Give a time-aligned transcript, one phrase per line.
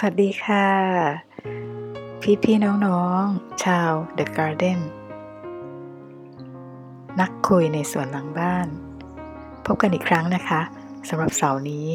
[0.00, 0.68] สวัสดีค่ะ
[2.44, 4.80] พี่ๆน้องๆ ชาว The Garden
[7.20, 8.66] นักคุยในสวนหลังบ้าน
[9.66, 10.60] พบกันอีกครั้งนะคะ
[11.08, 11.88] สำหรับเสาร์นี้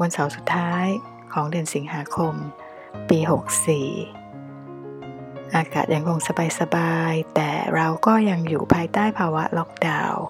[0.00, 0.86] วันเสาร์สุดท้าย
[1.32, 2.34] ของเดือนสิงหาคม
[3.08, 3.18] ปี
[4.38, 6.18] 64 อากาศยังคง
[6.60, 10.24] สบายๆ แต่เราก็ยังอยู่ภายใต้ภาวะล็อกดาวน์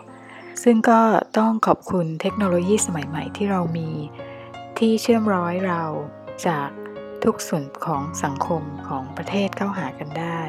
[0.62, 1.00] ซึ่งก็
[1.38, 3.90] ต้องขอบคุณเทคโนโลยีสมัยใหม่ที่เรามี
[4.78, 5.82] ที่เชื่อมร้อยเรา
[6.48, 6.68] จาก
[7.24, 10.40] ทุกส่วนของสังคมของประเทศเข้าหากันได้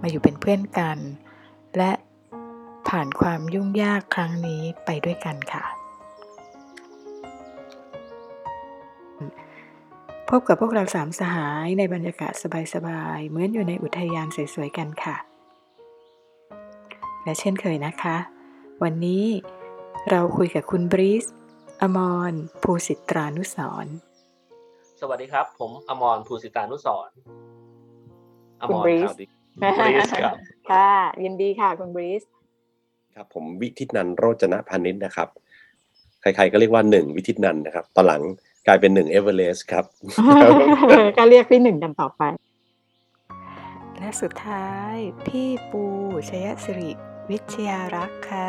[0.00, 0.98] มาอยู่เป็นเพื่อนกัน
[1.76, 1.92] และ
[2.88, 5.64] ผ่านความยุ่งยากครั้งนี้ไปด้วยกันค่ะ
[10.28, 12.32] พบกับพวกเราสามสหายในบรรยากาศ
[12.74, 15.16] สบายๆ เหมือนอยู่ในอุทยานสวยๆกันค่ะ
[17.24, 18.16] และเช่นเคยนะคะ
[18.82, 19.24] วันนี้
[20.10, 21.24] เราคุยกับคุณบริส
[21.82, 21.98] อม
[22.30, 22.32] ร
[22.62, 23.94] ภูสิตรานุสรณ์
[25.00, 27.16] สวัสดีครับ ผมอมรภูสิตานุสรณ์
[28.60, 29.14] อคุณมรบริคสรับ
[29.78, 30.36] บริสครับ
[30.70, 30.90] ค่ะ
[31.24, 32.22] ยินดีค่ะ คุณบริส
[33.14, 35.28] ครับ ผมวิทิตนันโรจนะพานิชนะครับ
[36.20, 38.22] ใครๆก็เรียกว่าหนึ่งวิทิตนันนะครับ ตอนหลัง
[38.66, 39.84] กลายเป็นหนึ่งเอเวอเรสต์ครับ
[41.18, 42.22] ก็เรียกพี่หนึ่งกันต่อไป
[43.98, 45.84] และสุดท้าย พี่ปู
[46.28, 46.90] ชยสิริ
[47.30, 48.44] วิชยารักษ์ค่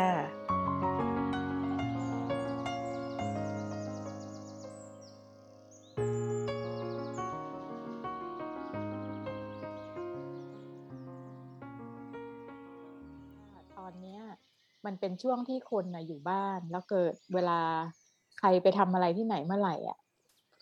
[14.92, 17.60] มันเป็นช่วงที่คนนะอยู่บ้าน แล้วเกิดเวลา
[18.38, 19.98] ใครไปทำอะไรที่ไหนเมื่อไหร่อะ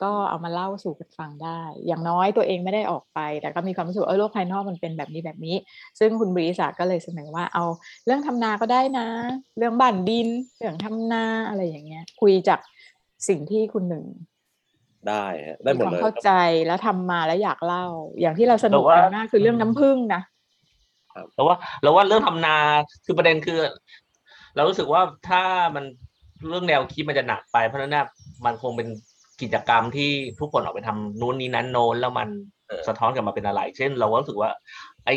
[0.03, 5.57] ก็เอามาเล่าสู่กันฟังได้ อย่างน้อยตัวเองไม่ได้ออกไป แต่ก็มีความรู้สึกว่าเออโลกภายนอกมันเป็นแบบนี้แบบนี้
[5.99, 7.65] ซึ่งคุณบริษัทก็เลยเสนอว่าเอา
[8.07, 9.07] เรื่องทำนาก็ได้นะ
[9.59, 10.29] เรื่องบ้านดิน
[10.59, 12.61] เรื่องทำนาอะไรอย่างเงี้ย คุยจาก
[13.29, 14.05] สิ่งที่คุณหนึ่ง
[15.09, 16.31] ได้ฮะได้หมดความเลยเข้าใจ
[16.67, 17.87] แล้วทำมาแล้วอยากเล่า
[18.21, 20.23] อย่างที่เราสนุกแต่ว่ากันมากคือเรื่องน้ำผึ้งนะ
[21.35, 22.57] แล้วว่าแล้วว่าเรื่องทำนา
[23.05, 23.61] คือประเด็นคือ
[24.55, 25.43] เรารู้สึกว่าถ้า
[25.75, 25.85] มัน
[26.49, 28.07] เรื่องแนวคิดมันจะหนักไป เพราะนั้นนะ
[28.45, 28.89] มันคงเป็น
[29.43, 32.29] กิจกรรมที่ทุกคนออกไปทำนู้นนี้นั้นโน้นแล้วมัน
[32.89, 34.51] สะท้อนกลับมาเป็นอะไร เช่น เราก็รู้สึกว่า
[35.05, 35.15] ไอ้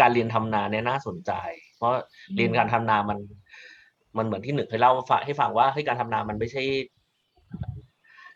[0.00, 1.32] การเรียนทำนาเนี่ยน่าสนใจ
[1.76, 1.92] เพราะ
[2.36, 3.18] เรียนการทำนามัน
[4.18, 4.92] มันเหมือนที่หนึ่งเคยเล่า
[5.24, 6.62] ให้ฟังว่าให้การทำนามันไม่ใช่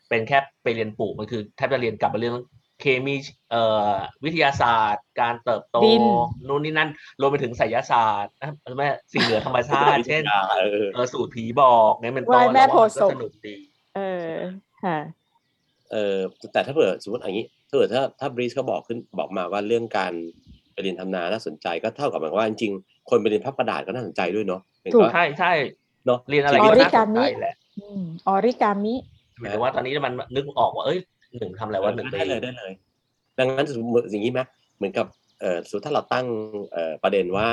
[0.09, 2.37] เป็นแค่ไปเรียนปลูกมันคือแทบจะเรียนกลับมาเรื่อง
[2.81, 3.15] เคมี
[3.51, 6.05] เอ่อวิทยาศาสตร์ การเติบโตดิน
[6.49, 6.91] นู่นนี่นั่น
[7.21, 10.23] รวมไปถึงไสยศาสตร์นะแม่สิ่งเหนือธรรมชาติ เช่น
[10.59, 13.57] เออเออสูตรผีบอกเนี่ยเป็นต้นไหว้แม่ล้วว่าโพธิ์ศพก็สนุกดี
[13.97, 14.33] เออ
[14.85, 14.99] ค่ะ
[15.93, 16.19] เออ
[16.53, 20.12] แต่ถ้าเผื่อสมมติอย่างนี้ถ้าเผื่อถ้าถ้าบริสเขาบอกขึ้นบอกมาว่าเรื่องการ
[20.73, 25.53] ไปเรียนทำนาน่าสนใจก็เท่ากับหมายความว่าจริงๆคนไปเรียนพับกระดาษก็น่าสนใจด้วยเนาะเห็นถูกว่าใช่ใช่
[26.06, 28.95] เนาะ เรียนอะไรอก็อริน่าสกานมิใจแหละ อืมออริกามิ
[29.39, 30.99] หมายถึงว่าตอนนี้มันนึกออกว่าเอ้ย
[31.39, 32.72] หนึ่งทำอะไรวะหนึ่งได้เลยได้เลย
[33.39, 34.41] ดังนั้นสมมติอย่างนี้ไหม
[34.77, 35.06] เหมือนกับ
[35.41, 36.27] เอ่อสมมติถ้าเราตั้ง
[36.72, 37.49] เอ่อประเด็นว่า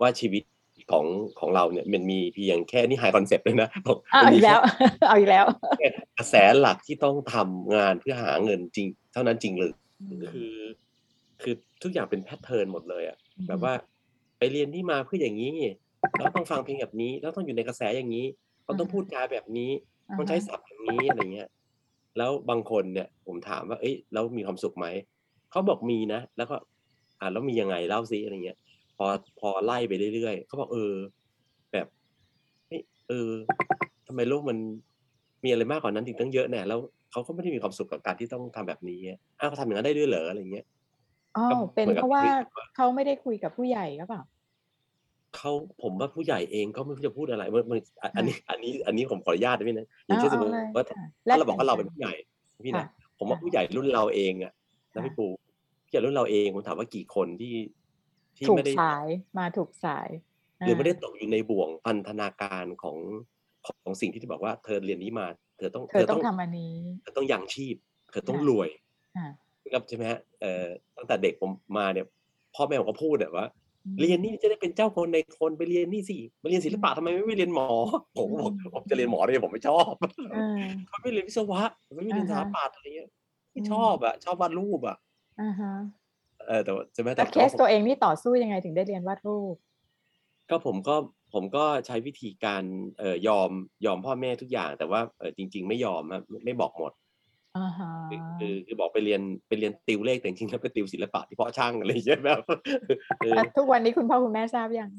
[0.00, 0.42] ว่าชีวิต
[0.90, 1.06] ของ
[1.40, 4.60] ของเราเนี่ยมันมีเพียงแค่นี่ high concept เลยนะบอกเอามันอีมีกแล้ว
[5.08, 5.44] เอาอีกแล้ว
[5.78, 5.88] แค่
[6.18, 9.72] กระแสหลักที่ต้องทำงานเพื่อหาเงินจริง เท่านั้นจริงเลย
[10.32, 10.54] คือ
[11.42, 13.16] คือทุกอย่างเป็น pattern หมดเลยอะ
[13.48, 13.74] แบบว่า
[14.38, 15.50] ไปเรียนที่มาเพื่ออย่างนี้
[16.18, 18.26] แล้วต้องฟังเพลงแบบนี้ แล้วต้องอยู่ในกระแสอย่างนี้
[18.64, 19.70] เราต้องพูดจาแบบนี้
[20.08, 21.48] อ่าฮะต้องใช้ศัพท์อย่างนี้อะไรเงี้ย
[22.18, 24.86] แล้วบางคนเนี่ยผมถามว่า เอ้ยแล้วมีความสุขไหม
[25.50, 26.56] เขาบอกมีนะ แล้วก็
[27.20, 28.58] อ่าแล้วมียังไงเล่าซิอะไรเงี้ย
[28.96, 29.06] พอ
[29.40, 30.94] พอไล่ไปเรื่อยๆเขาบอกเออ
[31.72, 31.86] แบบ
[32.66, 33.30] เฮ้ยเออ
[34.06, 34.58] ทำไมโลกมัน
[35.44, 36.80] มีอะไรมากกว่านั้นอีกตั้งเยอะแน่แล้ว
[37.12, 38.98] เขาก็ไม่ได้มีความสุขกับการที่ต้องทำแบบนี้
[39.40, 40.66] อ้าวเขาทำอย่างนั้นได้ด้วยเหรออะไรเงี้ย
[41.36, 44.22] อ๋อก็เป็นเหมือนกับเพราะว่าที่ว่าเขาไม่ได้คุยกับผู้ใหญ่ก็เปล่า
[45.38, 45.52] เขา
[45.82, 52.14] ผมว่าผู้ใหญ่เองก็ไม่รู้จะพูดอะไรมันมันอันอันนี้อันนี้อันนี้ผมขออนุญาตนะพี่นะอย่างเช่นสมมติเอาเลยว่าค่ะถ้าเราบอกแลกว่าเรากัเป็นนผู้ใหญ่
[52.66, 52.86] พี่นะค่ะ
[53.18, 54.52] ผมว่าค่ะผู้ใหญ่รุ่นเราเองอะ
[54.94, 55.26] นะค่ะพี่ปู
[55.84, 57.54] ผู้ใหญ่รุ่นเราเองผมถามว่ากี่คนที่
[58.36, 59.06] ที่ถูกไม่ได้สาย
[59.38, 60.08] มาถูกสาย
[60.58, 62.98] หรือไม่ได้าตกอยู่ในบ่วงพันธนาการของ
[63.66, 65.26] ของสิ่งที่ที่บอกว่าเธอเรียนนี้มา
[65.58, 67.76] เธอต้องเธอต้องทำอันนี้เธอต้องยังชีพ
[68.10, 68.68] เธอต้องค่ะรวย
[69.16, 69.28] ค่ะ
[69.64, 70.66] นะครับใช่ไหมฮะเอ่อ
[70.96, 72.06] ตั้งแต่เด็กผมมาเนี่ย
[72.54, 73.65] พ่อแม่ผมก็พูดแบบว่าอืม
[74.00, 77.66] เรียนนี่จะได้เป็นเจ้าคนในคนไปเรียนนี่สิมาเรียนศิลปะทำไมไม่เรียนหมอ
[78.16, 79.92] ผมก็บอกอืมผมจะเรียนหมอเนี่ยผมไม่ชอบ
[80.30, 80.36] เออ
[80.88, 81.62] เขาไม่เรียนวิศวะ
[81.94, 83.10] ไม่เรียนสอ่าถาฮะปัตย์อะไรเงี้ย
[83.52, 84.96] ไม่อืมชอบอะ ชอบวาดรูปอะ
[85.38, 85.68] อ่าฮะ
[86.46, 89.56] เออแต่ว่าใช่ไหมแล้วเคสตัวเองนี่ต่อสู้ยังไงถึงได้เรียนวาดรูป
[90.50, 90.96] ก็ผมก็
[91.32, 92.62] ผมก็ใช้วิธีการ
[92.98, 93.50] เอ่อยอม
[93.86, 96.92] ยอมพ่อแม่ทุกอย่าง แต่ว่าเออจริง ๆ ไม่ยอมอะไม่ไม่บอกหมด
[97.56, 102.40] อ่าฮะคือคือคือบอกไปเรียนไปเรียนติวเลขแต่จริงๆแล้วไปติวศิลปะที่เพาะช่างอะไรอย่างเงี้ยแบบ
[103.18, 104.90] เออแล้วทุกวันนี้คุณพ่อคุณแม่ทราบยัง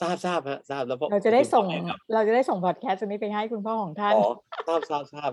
[0.00, 4.26] ทราบทราบฮะทราบแล้วพ่อเราจะได้คุณพ่อส่งแม่ครับเราจะได้ส่งพอดแคสต์นี้ไปให้คุณพ่อของท่านอ๋อ
[4.68, 5.30] ทราบทราบทราบ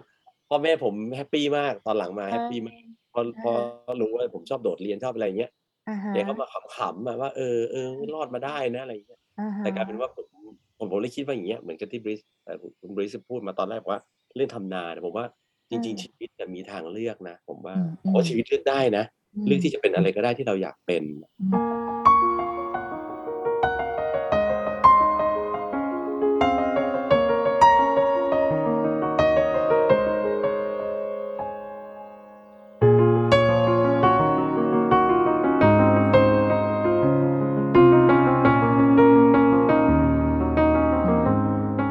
[0.49, 2.75] พ่อแม่ผม happy มากตอนหลังมา happy มาก
[3.13, 3.51] พอพอ
[4.01, 5.51] รู้ว่าผมชอบโดดเรียนชอบอะไรเงี้ย
[5.89, 6.47] อ่าฮะแกก็มา
[6.77, 10.25] ขำๆอะว่าเออเออรอดมาได้นะอะไรเงี้ยอ่าฮะแต่กลายเป็นว่าผม
[10.77, 14.01] ผมผมเลยคิดว่าอย่างเงี้ยเหมือนกับที่บริสแต่คุณบริสพูดมาตอนแรกบอกว่า
[14.35, 15.25] เรื่องทำนาเนี่ยผมว่า
[15.71, 19.03] จริง ๆ ชีวิตเนี่ยมีทางเลือกนะ ผมว่าอืมผมว่าชีวิตเลือกได้นะ
[19.41, 21.03] มเลือกที่จะเป็นอะไรก็ได้ที่เราอยากเป็น
[21.41, 21.71] อืม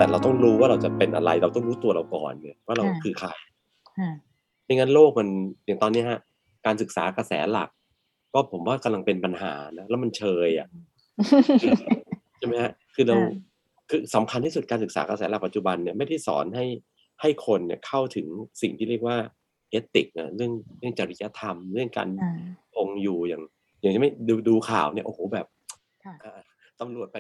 [0.01, 3.50] แต่เราต้องรู้ว่าเราจะเป็นอะไร เราต้องรู้ตัวเราก่อนเนี่ยว่าเราค่ะคือใครค่ะ
[4.65, 5.29] ไม่งั้นโลกมัน
[5.67, 6.21] อย่างตอนนี้ฮะ
[6.67, 7.71] การศึกษากระแสหลัก
[8.33, 10.69] ก็ผมว่ากำลังเป็นปัญหานะแล้วมันเชยอะ
[12.39, 13.31] ใช่ไหมฮะคือเราค่ะ
[13.91, 16.67] คือสำคัญที่สุดการศึกษากระแสหลักปัจจุบันเนี่ยไม่ได้สอนให้
[17.21, 18.27] ให้คนเนี่ยเข้าถึง
[18.63, 19.17] สิ่งที่เรียกว่า
[19.71, 22.33] เอติกนะเรื่องเรื่องจริยธรรม เรื่องการอ่า
[22.75, 23.43] คงอยู่อย่าง
[23.81, 25.47] อย่างที่ไม่ดูดูข่าวเนี่ยโอ้โหแบบ
[26.05, 26.41] ค่ะอ่า
[26.81, 27.19] ตำรวจไป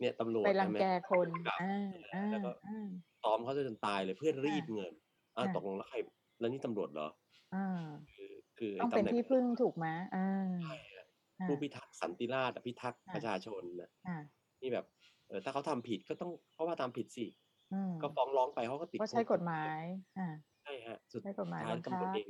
[0.00, 2.88] เนี่ยตำรวจไปรังใช่ไหมแกคนจับอ่าอ่าแล้วก็อ่า
[3.22, 4.92] ซ้อมเขาจนตายเลยเพื่อรีดเงิน
[5.36, 5.96] อ่าค่ะตกลงแล้วใคร
[6.40, 7.08] แล้วนี่ตำรวจเหรอ
[7.54, 7.84] อ่า
[8.14, 9.86] คือคือต้องไอ้เป็นตำแหน่งที่พึ่งถูกไหม
[10.16, 10.28] อ่า
[10.62, 11.06] ใช่อะ
[11.40, 14.16] อ่าผู้พิทักษ์สันติราษฎร์อะพิทักษ์ค่ะประชาชนนะอ่า
[14.62, 14.86] นี่แบบ
[15.28, 17.26] เออถ้าเขาทำผิดก็ต้องเขาว่าตามผิดสิ
[17.72, 19.82] อืมก็ฟ้องร้องไปเขาก็ติดก็ใช้คุกฎหมาย
[20.18, 20.28] อ่า
[20.62, 22.28] ใช่ฮะสุดใช้กฎหมายท้ายบังคับตำรวจเอง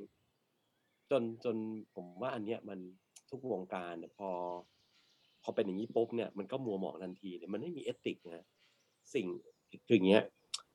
[1.10, 1.56] จนจน
[1.94, 2.78] ผมว่าอันเนี้ยมัน
[3.30, 4.30] ทุกวงการเนี่ยพอ
[5.42, 8.44] พอเป็นอย่างนี้ปุ๊บเนี่ยมันก็มัวหมองทันทีเนี่ยมันไม่มีเอติกนะ
[9.14, 9.26] สิ่ง
[9.86, 10.22] คืออย่างเงี้ย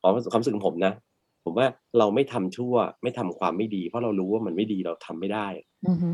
[0.01, 0.94] ความความรู้สึกของผมนะ
[1.44, 1.68] ผมว่า
[1.98, 5.48] เราไม่ทำชั่ว ไม่ทำความไม่ดี เพราะเรารู้ว่ามันไม่ดีเราทำไม่ได้
[5.88, 6.10] อือฮึ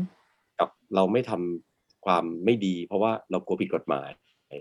[0.60, 4.08] กับเราไม่ทำความไม่ดี เพราะว่าเรากลัวผิดกฎหมาย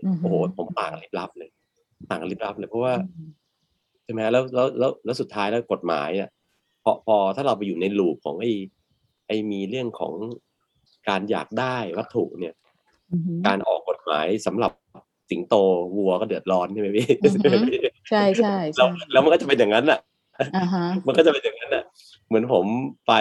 [0.06, 1.50] อือฮึโอ้โหผมต่างกันลิบลับเลย
[2.10, 3.30] ต่างกันลิบลับเลยเพราะว่าอืม
[4.04, 6.30] ใช่ไหมแล้วแล้วแล้วแล้วสุดท้ายแล้วกฎหมายอะ
[6.84, 8.52] พอพอถ้าเราไปอยู่ในลูปของไอ้
[9.28, 10.14] ไอ้มีเรื่องของ
[11.10, 12.54] การอยากได้วัตถุเนี่ย
[13.12, 14.72] อือฮึการออกกฎหมายสำหรับ
[15.30, 15.56] สิงโต
[15.98, 17.52] วัวก็เดือดร้อนใช่ไหมพี่อือฮึ
[18.10, 20.17] ใช่ใช่แล้ใช่วแล้วมันก็จะเป็นอย่างนั้นอะอ่าฮะ
[21.07, 21.86] มันก็จะเป็นอย่างนั้นอะ
[22.28, 22.66] เหมือนผม
[23.07, 23.13] ไป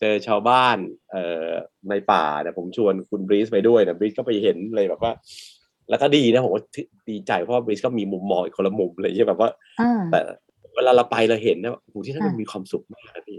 [0.00, 0.76] เจอชาวบ้าน
[1.10, 1.48] เอ่อ
[1.90, 5.12] ในป่าเนี่ยผมชวนคุณบรีสไปด้วยนะบรีสก็ไปเห็นเลยแบบว่า
[5.88, 6.62] แล้วก็ดีนะผมว่า
[7.10, 9.50] ดีใจเพราะว่าบรีสก็มีมุมมองอีกคนละมุมเลยใช่แบบว่า
[9.80, 10.20] อ่าแต่
[10.74, 13.38] เวลาเราไปเราเห็นนะโอ้โหที่นั่นอะมันมีความสุขมากนะพี่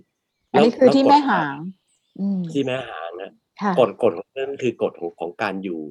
[0.52, 1.57] อันนี้คือล้วที่กฎแม่หาง
[2.19, 3.31] อืมที่แม่หางนะ
[3.62, 5.81] ค่ะกฎกฎของนั่นคือกฎของของการอยู่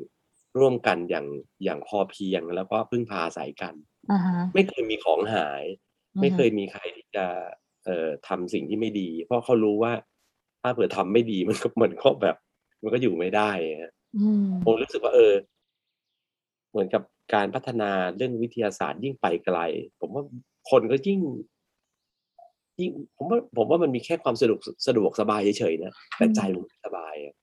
[0.59, 1.27] ร่วมกันอย่าง
[1.65, 3.75] อย่างพอเพียงแล้วก็พึ่งพาอาศัยกัน
[4.11, 5.65] อ่าฮะไม่เคยมีของหาย
[6.21, 7.27] ไม่เคยมีใครที่จะ
[7.85, 9.93] เอ่อทำสิ่งที่ไม่ดี เพราะเขารู้ว่า
[10.63, 12.37] ถ้าเผื่อทำไม่ดีมันก็เหมือนก็แบบ
[12.83, 13.51] มันก็อยู่ไม่ได้
[13.83, 15.35] ฮะอืมผมรู้สึกว่า เออ
[16.71, 17.03] เหมือนกับ
[17.35, 19.59] การพัฒนาเรื่องวิทยาศาสตร์ยิ่งไปไกล
[20.01, 20.25] ผมว่า
[20.71, 21.21] คนก็ยิ่ง
[22.81, 27.35] ยิ่ง ผมว่า ผมว่ามันมีแค่ความสะดวกสะดวกสบายเฉยๆนะแต่ใจมันไม่สบายอะ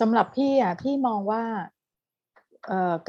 [0.00, 1.42] สำหรับพี่อะพี่มองว่า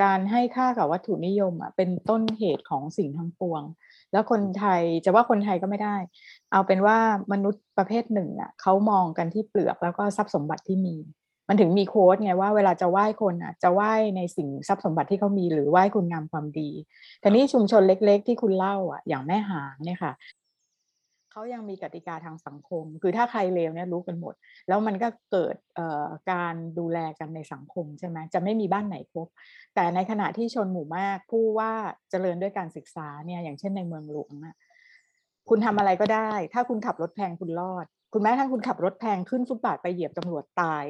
[0.03, 3.63] การให้ค่ากับวัตถุนิยมอะเป็นต้นเหตุของสิ่งทั้งปวง
[4.11, 5.95] แล้วคนไทยจะว่าคนไทยก็ไม่ได้
[6.51, 6.97] เอาเป็นว่า
[7.31, 10.95] มนุษย์ประเภทหนึ่งอะเขามองกันที่เปลือกแล้วก็ทรัพย์สมบัติที่มี
[11.47, 16.69] มันถึงมีโค้ดไงว่าเวลาจะไหว้คนอะจะไหว้ในสิ่งทรัพย์สมบัติที่เขามีหรือไหว้คุณงามความดี
[17.19, 20.13] แต่นี้ชุมชนเล็ก ๆ ที่คุณเล่าอะอย่างแม่หางเนี่ยค่ะ
[21.37, 24.33] เขายังมีกติกาทางสังคม คือถ้าใครเลวเนี่ยรู้กันหมด
[24.67, 25.55] แล้วมันก็เกิด
[26.31, 29.27] การดูแลกันในสังคมใช่ไหมจะไม่มีบ้านไหนครบ
[29.75, 31.71] แต่ในขณะที่ชนหมู่มากผู้ว่า
[32.11, 34.55] เจริญด้วยการศึกษาเนี่ยอย่างเช่นในเมืองหลวงอะ
[35.49, 40.83] คุณทำอะไรก็ได้ ถ้าคุณขับรถแพงคุณรอด คุณแม้ทั่งคุณขับรถแพงขึ้นฟุตบาทไปเหยียบตำรวจตาย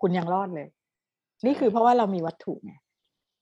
[0.00, 0.68] คุณยังรอดเลย
[1.46, 2.74] นี่คือเพราะว่าเรามีวัตถุไง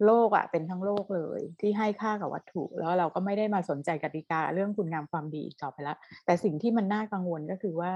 [0.05, 7.93] โลกอะเป็นทั้งโลกเลย ที่ให้ค่ากับวัตถุแล้วเราก็ไม่ได้มาสนใจกติกาเรื่องคุณงามความดีอีกต่อไปแล้วแต่สิ่งที่มันน่ากังวลก็คือว่า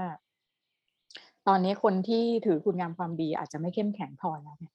[1.47, 4.65] ตอนนี้คนที่ถือคุณงามความดีอาจจะไม่เข้มแข็งพอแล้วไง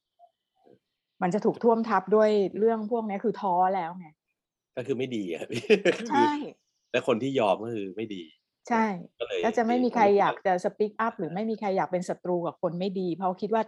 [1.23, 4.06] มันจะถูกท่วมทับด้วยเรื่องพวกนี้คือท้อแล้วไง
[4.76, 5.62] ก็คือไม่ดีอะพี่
[6.11, 6.30] ใช่
[6.92, 8.23] และคนที่ยอมก็คือไม่ดี
[8.68, 8.85] ใช่
[9.20, 13.62] ก็เลยก็จะไม่มีใครอยากจะสปีกอัพหรือไม่มีใครอยากเป็นศัตรูกับคนไม่ดี เพราะคิดว่า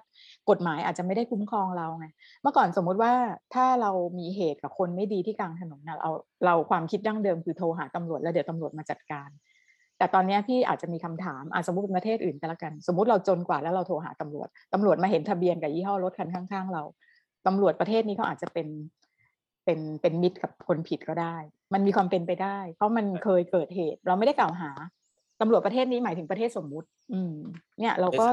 [0.50, 2.06] กฎหมายอาจจะไม่ได้คุ้มครองเราไง
[2.42, 3.12] เมื่อก่อนสมมุติว่า
[3.54, 6.10] ถ้าเรามีเหตุกับคนไม่ดีที่กลางถนนนะเรา
[6.46, 9.28] เราความคิดดั้งเดิมคือโทรหาตำรวจแล้วเดี๋ยวตำรวจมาจัดการ
[9.98, 16.82] แต่ตอนเนี้ยพี่อาจจะมีคำถามอะสมมติเป็นประเทศอื่นก็แล้วกัน สมมติเราจนกว่าแล้วเราโทรหาตำรวจตำรวจมาเห็นทะเบียนกับยี่ห้อรถคันข้างๆเรา
[17.46, 18.66] ตำรวจประเทศนี้เขาอาจจะเป็น
[19.68, 21.36] เป็นเป็นมิตรกับคนผิดก็ได้
[21.74, 24.70] มันมีความเป็นไปได้ เพราะมันเคยเกิดเหตุ เราไม่ได้กล่าวหา
[25.40, 27.34] ตำรวจประเทศนี้หมายถึงประเทศสมมุติ อืม
[27.80, 28.26] เนี่ยเราก็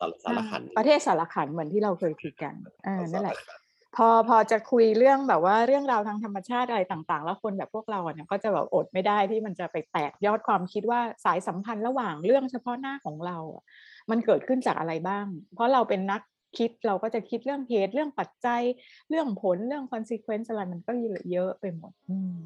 [0.00, 3.60] สารสารขันประเทศสารขันเหมือนที่เราเคยคุยกันเออนั่นแหละสารขัน
[3.96, 13.62] พอพอจะคุยเรื่องแบบว่าเรื่องราวทางธรรมชาติอะไรต่างๆ แล้วคนแบบพวกเราเนี่ยก็จะแบบอดไม่ได้ที่มันจะไปแตกยอดความคิดว่าสายสัมพันธ์ระหว่างเรื่องเฉพาะหน้าของเราอะ
[14.10, 16.20] มันเกิดขึ้นจากอะไรบ้าง เพราะเราเป็นนัก
[16.58, 18.62] คิดเราก็จะคิดเรื่องเหตุเรื่องปัจจัย
[19.08, 20.92] เรื่องผลเรื่อง consequence อะไรมันก็
[21.30, 22.38] เยอะไปหมดอืม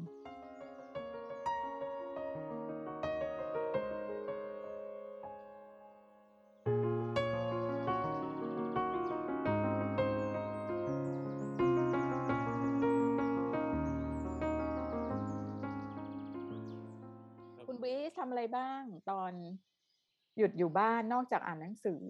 [17.65, 18.81] คุณวิทำอะไรบ้าง
[19.11, 19.33] ตอน
[20.37, 22.03] หยุดอยู่บ้านนอกจากอ่านหนังสือ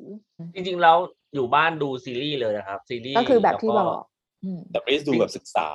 [0.55, 0.98] จริงๆแล้ว
[1.36, 4.03] อยู่บ้านดูซีรีส์เลยนะครับ ซีรีส์ก็คือแบบที่บล้วอก
[4.44, 5.67] อืมแต่ไม่ได้ดูแบบศึกษา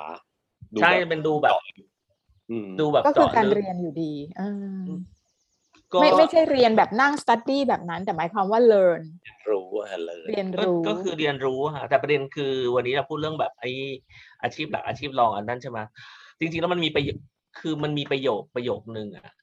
[0.73, 1.53] ดูใช่แบบเป็นดูแบบ
[2.49, 4.83] อืมดูแบบก็คือเจาะการลึกเรียนอยู่ดีอ่า
[5.93, 9.01] ก็ไม่ไม่ใช่เรียนแบบนั่ง study แบบนั้น แต่หมายความว่า learn
[9.49, 13.71] รู้ว่าเลยเรียนก็รู้ก็คือเรียนรู้ฮะแต่ประเด็นคือวันนี้เราพูดเรื่องแบบไอ้
[14.43, 15.79] อาชีพหลักอาชีพรองอันนั้นใช่ไหม
[16.39, 17.17] จริงๆแล้วมันมีประโยค
[17.59, 19.33] คือมันมีประโยคประโยคนึงอะ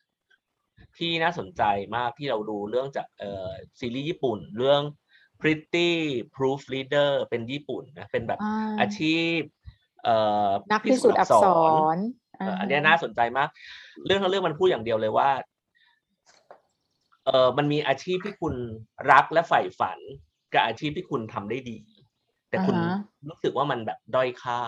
[0.99, 1.63] ที่น่าสนใจ
[1.97, 4.83] มากที่เราดูเรื่องจากเอ่อซีรีส์ญี่ปุ่น เรื่อง
[5.41, 5.91] Pretty
[6.35, 9.39] Proof Reader เป็นญี่ปุ่นนะเป็นแบบอ่าอาชีพ
[10.05, 10.17] เอ่
[10.49, 11.45] อนักพิสูจน์อักษ
[11.95, 11.97] ร
[12.39, 13.49] เอ่ออันเนี้ยน่าสนใจมาก
[14.07, 15.31] เรื่องทั้งเรื่องมันพูดอย่างเดียวเลยว่า
[17.27, 18.55] เออมันมีอาชีพที่คุณ
[19.11, 19.99] รักและใฝ่ฝัน
[20.53, 21.79] กับอาชีพที่คุณทำได้ดี
[22.49, 24.61] แต่คุณอ่าฮะรู้สึกว่ามันแบบด้อยค่า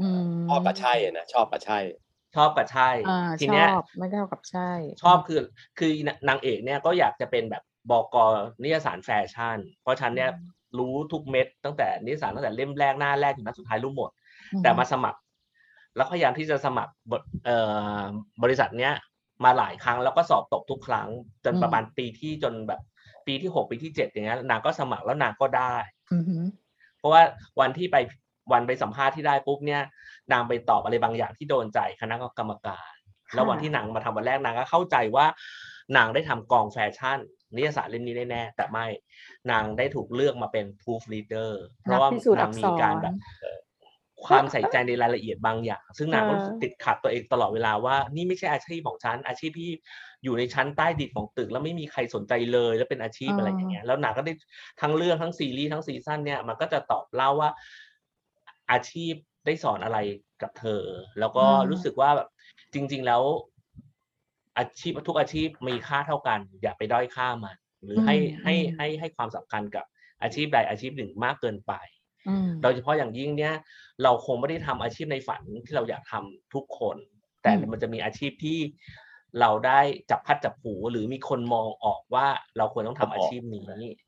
[0.00, 1.78] อืมชอบกับใช่อะนะชอบกับใช่
[2.36, 4.70] ชอบกับใช่อ่าทีชเนี้ยอบไม่เท่ากับใช่
[5.02, 5.40] ชอบคือ
[5.78, 5.90] คือ
[6.28, 8.16] นางเอกเนี่ยก็อยากจะเป็นแบบบก
[8.62, 10.30] นิยสารแฟชั่น เพราะฉันเนี่ย
[10.78, 14.10] รู้ทุกเม็ดตั้งแต่นิยสารตั้งแต่เล่มแรกหน้าแรกถึงหน้าสุดท้ายรู้หมด
[14.52, 15.18] อืแต่มาสมัคร
[15.96, 17.56] แล้วพยายามที่จะสมัครบเอ่
[17.98, 18.00] อ
[18.42, 18.92] บริษัทเนี้ย
[19.44, 21.08] มาหลายครั้งแล้วก็สอบตกทุกครั้ง
[21.44, 22.80] จนประมาณปีที่จนแบบ
[23.26, 25.74] ปีที่หกปีที่เจ็ดอย่างเงี้ยนางก็สมัครแล้วนางก็ได้
[26.12, 26.44] อือหือ
[26.98, 27.22] เพราะว่า
[27.60, 27.96] วันที่ไป
[28.52, 29.82] วันไปสัมภาษณ์ที่ได้ปุ๊บเนี่ย
[30.32, 32.92] นางไปตอบอะไรบางอย่างที่โดนใจคณะกรรมการ
[33.34, 35.26] แล้ววันที่นางมาทำวันแรกนางก็เข้าใจว่า
[35.96, 37.18] นางได้ทำกองแฟชั่น
[37.56, 38.86] นิยสารเล่มนี้แน่ๆแต่ไม่
[39.50, 41.50] นางได้ถูกเลือกมาเป็น proof reader
[41.82, 43.14] เพนักราะว่าพิสูจน์นาอังกมีษการรแบบ
[44.24, 49.70] ความใส่ใจในรายละเอียดบางอย่าง ซึ่งนางก็เออรู้สึกติดขัดตัวเองตลอดเวลาว่า นี่ไม่ใช่อาชีพของฉัน อาชีพที่
[50.24, 54.32] อยู่ในชั้นใต้ดินของตึก แล้วไม่มีใครสนใจเลย แล้วเป็นอาชีพอะไรอย่างเงี้ย แล้วนางก็ได้
[54.80, 57.50] ทั้งเรื่องทั้งซีรีส์ทั้งซีซั่นเนี่ยมันก็จะตอบเล่าว่า
[58.70, 59.14] อาชีพ
[59.46, 59.98] ได้สอนอะไร
[60.42, 60.82] กับเธอ
[61.20, 62.28] แล้วก็อืมรู้สึกว่าแบบ
[62.74, 63.22] จริง ๆ แล้ว
[64.58, 69.84] อาชีพทุกอาชีพมีค่าเท่ากัน อย่าไปด้อยค่ามัน หรือให้ให้ให้ให้ความสำคัญกับ
[70.22, 71.72] อาชีพใดอาชีพหนึ่งมากเกินไป
[72.28, 73.54] อืมโดยเฉพาะอย่างยิ่งเนี่ย
[74.02, 76.96] เราคงไม่ได้ทำอาชีพในฝันที่เราอยากทำทุกคน
[77.42, 78.58] แต่อืมมันจะมีอาชีพที่
[79.40, 79.80] เราได้
[80.10, 83.64] จับพัดจับผูหรือมีคนมองออกว่าเราควรต้องทำอาชีพนี้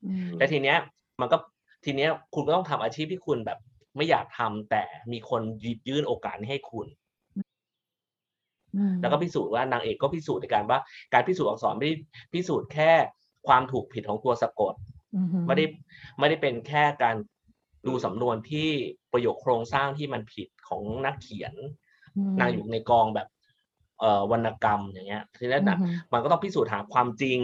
[0.07, 0.79] อืมแต่ทีเนี้ย
[1.21, 1.37] มันก็
[1.85, 3.59] ทีเนี้ยคุณก็ต้องทำอาชีพที่คุณแบบ
[3.97, 4.83] ไม่อยากทำแต่
[5.13, 6.87] มีคนหยิบยื่นโอกาสนี้ให้คุณ
[8.77, 10.79] อืมแล้วก็พิสูจน์ว่านางเอกก็พิสูจน์ในการว่า
[11.13, 11.95] การพิสูจน์อักษรไม่ได้
[12.33, 12.93] พิสูจน์แค่
[13.47, 14.75] ความถูกผิดของตัวสะกด
[15.17, 15.65] อือหือไม่ได้
[16.19, 17.17] ไม่ได้เป็นแค่การ
[17.87, 18.69] ดูสำนวนที่
[19.13, 21.55] ประโยคโครงสร้างที่มันผิดของนักเขียน
[22.17, 23.29] อืมนางอยู่ในกองแบบ
[24.01, 27.39] เอ่อวรรณกรรมอย่างเงี้ยทีนั้นนะอือหือมันก็ต้องพิสูจน์หาความจริง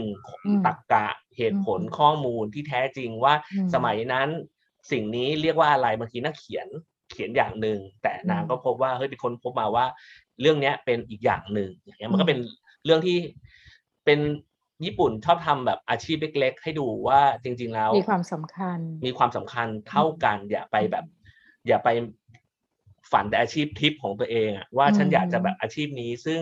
[0.47, 4.29] อืมตรรกะเหตุผลอืมข้อมูลที่แท้จริงว่าอืมสมัยนั้น
[4.91, 6.69] สิ่งนี้เรียกว่าอะไรบางทีนักเขียน
[7.11, 9.85] เขียนอย่างหนึ่งแต่นางอืมก็พบว่าเฮ้ยเป็นคนพบมาว่า
[10.41, 12.39] เรื่องเนี้ยเป็นอีกอย่างหนึ่งอย่างเงี้ยมันอืก็มเป็น
[12.85, 13.19] เรื่องที่
[14.05, 14.21] เป็น
[14.85, 21.05] ญี่ปุ่นชอบทำแบบอาชีพเล็กๆให้ดูว่าจริง ๆ แล้วมีความสำคัญ มีความสำคัญเท่ากัน อย่าไปแบบ
[21.69, 21.89] อย่าไป
[23.13, 26.41] ฝันแต่อาชีพทิปของตัวเองอะว่าฉันอืมอยากจะแบบอาชีพนี้ซึ่ง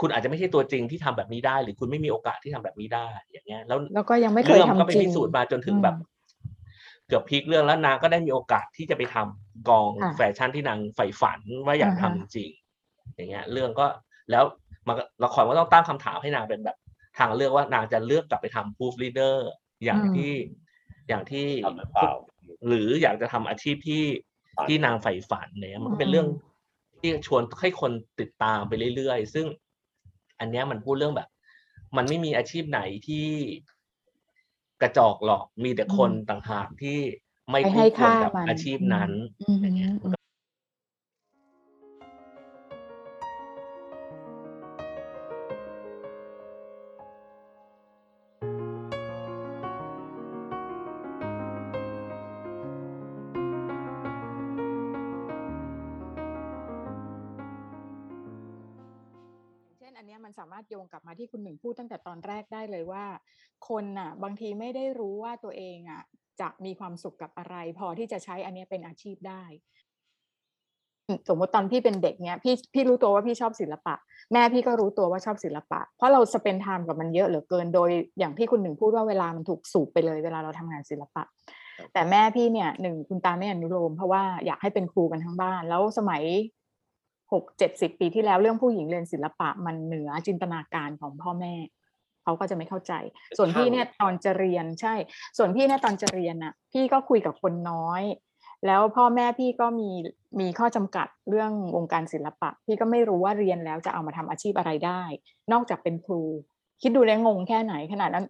[0.00, 5.96] คุณอาจจะไม่ใช่ตัวจริงที่ทำแบบนี้ได้ หรือคุณไม่มีโอกาสที่ทำแบบนี้ได้ อย่างเงี้ย แล้วแล้วก็ยังไม่เคยเรื่องก็ทำไปจริงพิสูจน์มาจนถึงอืมแบบ
[7.08, 13.86] เกือบพลิกเรื่องแล้วนางก็ได้มีโอกาสที่จะไปทำกองค่ะแฟชั่นที่นางใฝ่ฝันว่าอยากอ่าทำฮะจริงๆอย่างเงี้ย เรื่องก็
[14.30, 14.44] แล้ว
[14.88, 16.76] มันก็ละครก็ต้องตั้งคำถามให้นางเป็นแบบ
[17.18, 19.36] ทางเลือกว่านางจะเลือกกลับไปทำ proof reader
[19.84, 20.32] อย่างอืมที่
[21.08, 22.10] อย่างที่ทำหรือเปล่า
[22.66, 24.02] หรืออยากจะทำอาชีพที่
[24.56, 26.26] ฝันที่นางใฝ่ฝันเนี่ยมันก็เป็นอืมเรื่อง
[27.00, 29.46] ที่ชวนให้คนติดตามไปเรื่อยๆ ซึ่ง
[30.40, 31.28] อันเนี้ยมันพูดเรื่องแบบ
[31.96, 33.26] มันไม่มีอาชีพไหนที่
[34.82, 36.98] กระจอกหรอกมีแต่คนต่างหากที่
[37.50, 63.04] ไม่ไปคู่ให้ควรค่ากับมันอาชีพนั้นารถโยงกลับมาที่คุณหนึ่งพูดตั้งแต่ตอนแรกได้เลยว่า
[63.68, 66.02] คนน่ะ บางทีไม่ได้รู้ว่าตัวเองอะ
[66.40, 69.44] จะมีความสุขกับอะไร พอที่จะใช้อันเนี้ยเป็นอาชีพได้
[71.28, 73.94] สมมติตอนพี่เป็นเด็กเนี้ยพี่พี่รู้ตัวว่าพี่ชอบศิลปะ
[74.32, 81.22] แม่พี่ก็รู้ตัวว่าชอบศิลปะ เพราะเราสเปนไทม์กับมันเยอะเหลือเกินโดยอย่างที่คุณหนึ่งพูดว่าเวลามันถูกสูบไปเลยเวลาเราทำงานศิลปะ
[81.92, 86.22] แต่แม่พี่เนี่ยหนึ่งคุณตาไม่อนุโลมเพราะว่าอยากให้เป็นครูกันทั้งบ้าน แล้วสมัย
[87.32, 91.54] หกเจ็ดสิบปีที่แล้วเรื่องผู้หญิงเรียนศิลปะมันเหนือจินตนาการของพ่อแม่
[92.24, 92.92] เขาก็จะไม่เข้าใจ
[93.36, 94.94] ส่วนพี่เนี่ยตอนจะเรียนใช่
[95.38, 98.02] ส่วนพี่เนี่ยตอนจะเรียนน่ะ พี่ก็คุยกับคนน้อย
[98.66, 99.90] แล้วพ่อแม่พี่ก็มี
[100.40, 105.02] มีข้อจำกัดเรื่องวงการศิลปะ พี่ก็ไม่รู้ว่าเรียนแล้วจะเอามาทำอาชีพอะไรได้
[105.52, 106.22] นอกจากเป็นครู
[106.82, 108.26] คิดดูแล้วงงแค่ไหนขนาดนั้น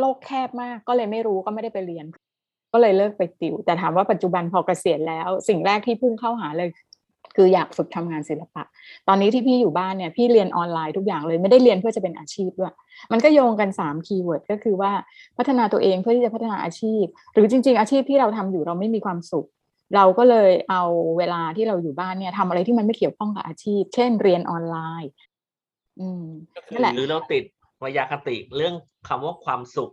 [0.00, 2.06] โลกแคบมากก็เลยไม่รู้ก็ไม่ได้ไปเรียน
[2.72, 6.68] ก็เลยเลิกไปติว แต่ถามว่าปัจจุบันพอเกษียณแล้ว สิ่งแรกที่พุ่งเข้าหาเลย
[7.36, 8.62] คืออยากฝึกทำงานศิลปะ
[9.08, 12.72] ตอนนี้ที่พี่อยู่บ้านเนี่ยพี่เรียนออนไลน์ทุกอย่างเลยไม่ได้เรียนเพื่อจะเป็นอาชีพด้วย
[13.12, 14.92] มันก็โยงกัน3 keyword ก็คือว่า
[15.38, 19.46] พัฒนาตัวเองเพื่อที่จะพัฒนาอาชีพ หรือจริง ๆ อาชีพที่เราทำอยู่เราไม่มีความสุข
[19.96, 20.82] เราก็เลยเอา
[21.18, 25.12] เวลาที่เราอยู่บ้านเนี่ยทำอะไรที่มันไม่เกี่ยวข้องกับอาชีพ เช่น เรียนออนไลน์
[26.00, 26.24] อืม
[26.56, 27.44] ก็คือนั่นแหละหรือเราติด
[27.82, 28.74] มายาคติเรื่อง
[29.08, 29.90] คำว่าความสุข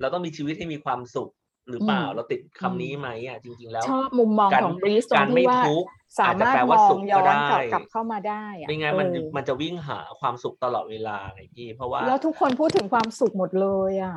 [0.00, 1.30] เราต้องมีชีวิตให้มีความสุข
[1.70, 5.88] หรือเปล่าอืมเราติดคำนี้ไหมอะจริง ๆ แล้วชอบมุมมองการของบรีสตรกางรไม่ที่ว่าทุกข์
[6.20, 14.16] สามารถอาจจะแปลมว่าอสุงขย้ก็อนได้กลับกลับเข้ามาได้อะไม่งั้นมันเออมันจะวิ่งหาความสุขตลอดเวลาไงพี่เพราะว่า แล้วทุกคนพูดถึงความสุขหมดเลยอะ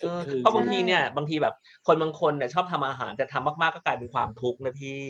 [0.00, 1.54] เออคือเพราะบางทีใช่เนี่ยบางทีแบบ
[1.86, 5.02] คนบางคนเนี่ยชอบทำอาหารแต่ทำมากๆก็กลายเป็นความทุกข์นะพี่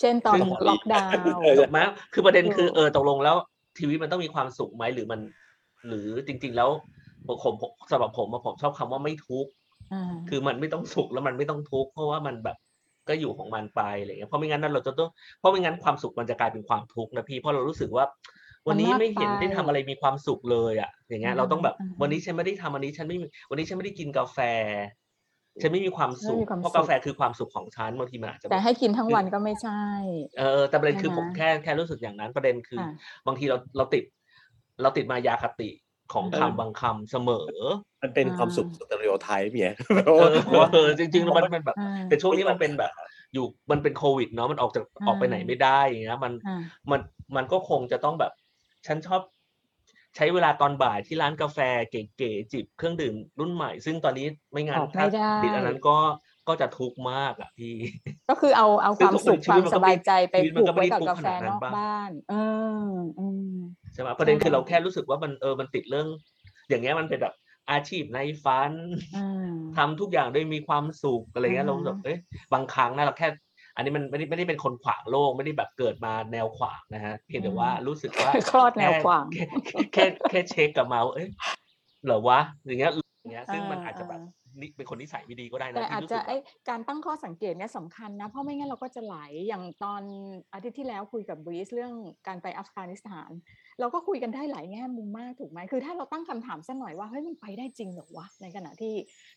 [0.00, 1.78] เช่นตอนซึ่งล็อกดาวน์เออถูกไหม
[2.12, 3.36] คือประเด็นคือถูกเออตกลงแล้ว
[3.78, 5.20] ชีวิตมันต้องมีความสุขไหมหรือมัน
[5.88, 6.70] หรือจริง ๆ แล้ว
[7.26, 9.50] ผมผมสำหรับผมอะผมชอบคำว่าไม่ทุกข์
[9.92, 12.56] อ่าคือมันไม่ต้องสุขแล้วมันไม่ต้องทุกข์เพราะว่ามันแบบ
[13.08, 18.04] ก็อยู่ของมันไปอะไรเงี้ยเพราะไม่งั้นนั่นเราจะต้องเพราะไม่งั้นความสุขมันจะกลายเป็นความทุกข์นะพี่เพราะเรารู้สึกว่า
[18.68, 24.38] วันนี้ไม่เห็นได้ทำอะไรมีความสุขเลยอะ อย่างเงี้ยเราต้องแบบ วันนี้ฉันไม่ได้ทำวันนี้ฉันไม่มีวันนี้ฉันไม่ได้กินกาแฟ
[25.62, 29.82] ฉันไม่มีความสุขไม่มีความเพราะสุขกาแฟคือความสุขของฉันบางทีมันอาจจะแต่ให้กินทั้งวันก็ไม่ใช่
[30.38, 32.90] เออแต่ประเด็นคือใช่ผไหมมแค่แค่รู้สึกอย่างนั้นประเด็นคือค่ะ
[33.26, 34.04] บางทีเราเราติด
[34.82, 35.70] เราติดมายาคติ
[36.12, 37.50] ของเออคำบางคำเสมอ
[38.04, 40.34] มันเป็นอ่าความสุขสเตอริโอไทป์เนี่ยเออ
[40.72, 42.92] เออจริงๆแล้วมันเป็นแบบอ่าแต่ช่วงนี้มันเป็นแบบ
[43.34, 47.00] อยู่มันเป็นโควิดเนาะมันออกจากอ่าออกไปไหนไม่ได้อย่างเงี้ยมันอ่ามัน
[47.36, 48.32] มันก็คงจะต้องแบบ
[48.86, 49.20] ฉันชอบ
[50.16, 51.58] ใช้เวลาตอนบ่ายที่ร้านกาแฟ
[51.90, 55.96] เก๋ๆจิบเครื่องดื่มรุ่นใหม่ ซึ่งตอนนี้ไม่งั้นออกถ้าไม่ได้ติดอันนั้นก็
[56.48, 57.74] ก็จะทุกข์มากอะพี่
[58.30, 62.34] ก็คือเอาเอาความสุขชีควาวิมตมันก็สบายใจไปชีวิตมัผูนกก็ไม่ไว้ได้กับทุกข์กาแฟขนาดนั้นนอกปะบ้าน เอ
[62.86, 63.56] ออืม
[63.94, 66.06] ใช่ไหมประเด็นคือใช่เราแค่รู้สึกว่ามันเออมันติดเรื่อง
[66.68, 67.34] อย่างเงี้ยมันเป็นแบบ
[67.70, 68.72] อาชีพในฝัน
[69.16, 72.18] อ่าทำทุกอย่างด้วยมีความสุขอะไรเงี้ยอ่าเราแบบเอ้ย
[72.52, 73.28] บางครั้งนะเราแค่
[73.76, 81.28] อันนี้มันไม่ได้ไม่ได้เป็นคนขวางโลกไม่ได้แบบเกิดมาแนวขวางนะฮะเพียงแต่ว่ารู้สึกว่าคลอดแนวขวางแค่แค่แค่แค่เช็คกับเมาส์เอ้ย
[82.04, 84.20] เหรอวะอย่างเงี้ยอย่างเงี้ย ซึ่งมันอาจจะแบบ
[84.60, 89.16] นี่เป็นคนนิสัยไม่ดีก็ได้นะแต่ที่อาจรู้จะสึกไอว่าการตั้งข้อสังเกตเนี่ยสำคัญนะ เพราะไม่งั้นเราก็จะไหล
[89.48, 90.02] อย่างตอน
[90.52, 91.92] อาทิตย์ที่แล้วคุยกับบรีสเรื่อง
[92.26, 93.30] การไปอัฟกานิสถาน
[93.80, 98.94] เราก็คุยกันได้หลายแง่มุมมากถูกไหมคือถ้าเราตั้งคำถามสักหน่อยว่าเฮ้ยมันไปได้จริงเหรอวะในขณะที่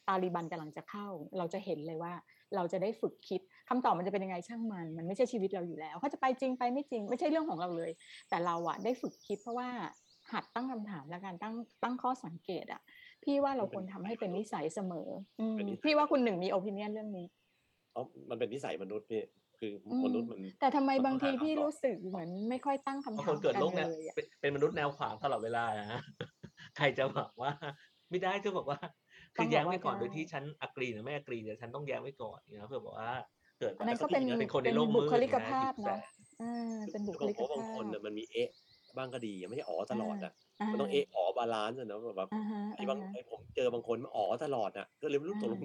[0.08, 2.14] ตาลีบันกำลังจะเข้า เราจะเห็นเลยว่า
[2.56, 7.92] เราจะได้ฝึกคิดคำตอบมันจะเป็นยังไงช่างมัน มันไม่ใช่ชีวิตเราอยู่แล้วเขาจะไปจริงไปไม่จริง ไม่ใช่เรื่องของเราเลย
[8.30, 9.70] แต่เราอะได้ฝึกคิดเพราะว่า
[10.32, 12.82] หัดตั้งคำถามและการตั้งตั้งข้อสังเกตอะ
[13.24, 17.26] พี่ว่าเราควรทำให้เป็นนิสัยเสมออืมเป็นนิสัยพี่ว่าคุณหนึ่งมีโอปิเนียนเรื่องนี้
[17.94, 19.22] เอามันเป็นนิสัยมนุษย์พี่
[19.60, 26.02] คืออมมนุษย์มัน แต่ทำไมมันบางทีต้องหาพี่คำตอบรู้สึกเหมือนไม่ค่อยตั้งคำบางถาคมนเกิดกันโลกเลแนวยอะเป็นเป็นมนุษย์แนวขวางตลอดเวลานะ
[26.78, 27.52] ใครจะบอกว่า
[28.10, 28.80] ไม่ได้จะบอกว่า
[29.36, 33.12] คือแย้งไว้ก่อนโดยที่ฉันอักรีหรือไม่อักรีเนี่ยฉันต้องแย้งไว้ก่อนนะเพื่อบอกว่า
[33.60, 36.02] เกิดอันนั้นแบบก็เป็นเป็นคนในเป็นโลกบุมืดคลิกนะภาพหยิบแสเนาะง
[36.42, 38.50] อ่าเป็นบุคบางลิกเพราะบางภาคนพน่ะมันมีเอะ
[38.98, 45.60] บ้างก็ดีไม่ใช่อ๋อตลอดอะอ่ามันต้องเอะอ๋อบาลานซ์อะนะแบบอ่าฮะไอ้อ่าบางฮะไอ้ผมเจอบางคนมันอ๋อตลอดอะก็เลยไม่รู้ตกลง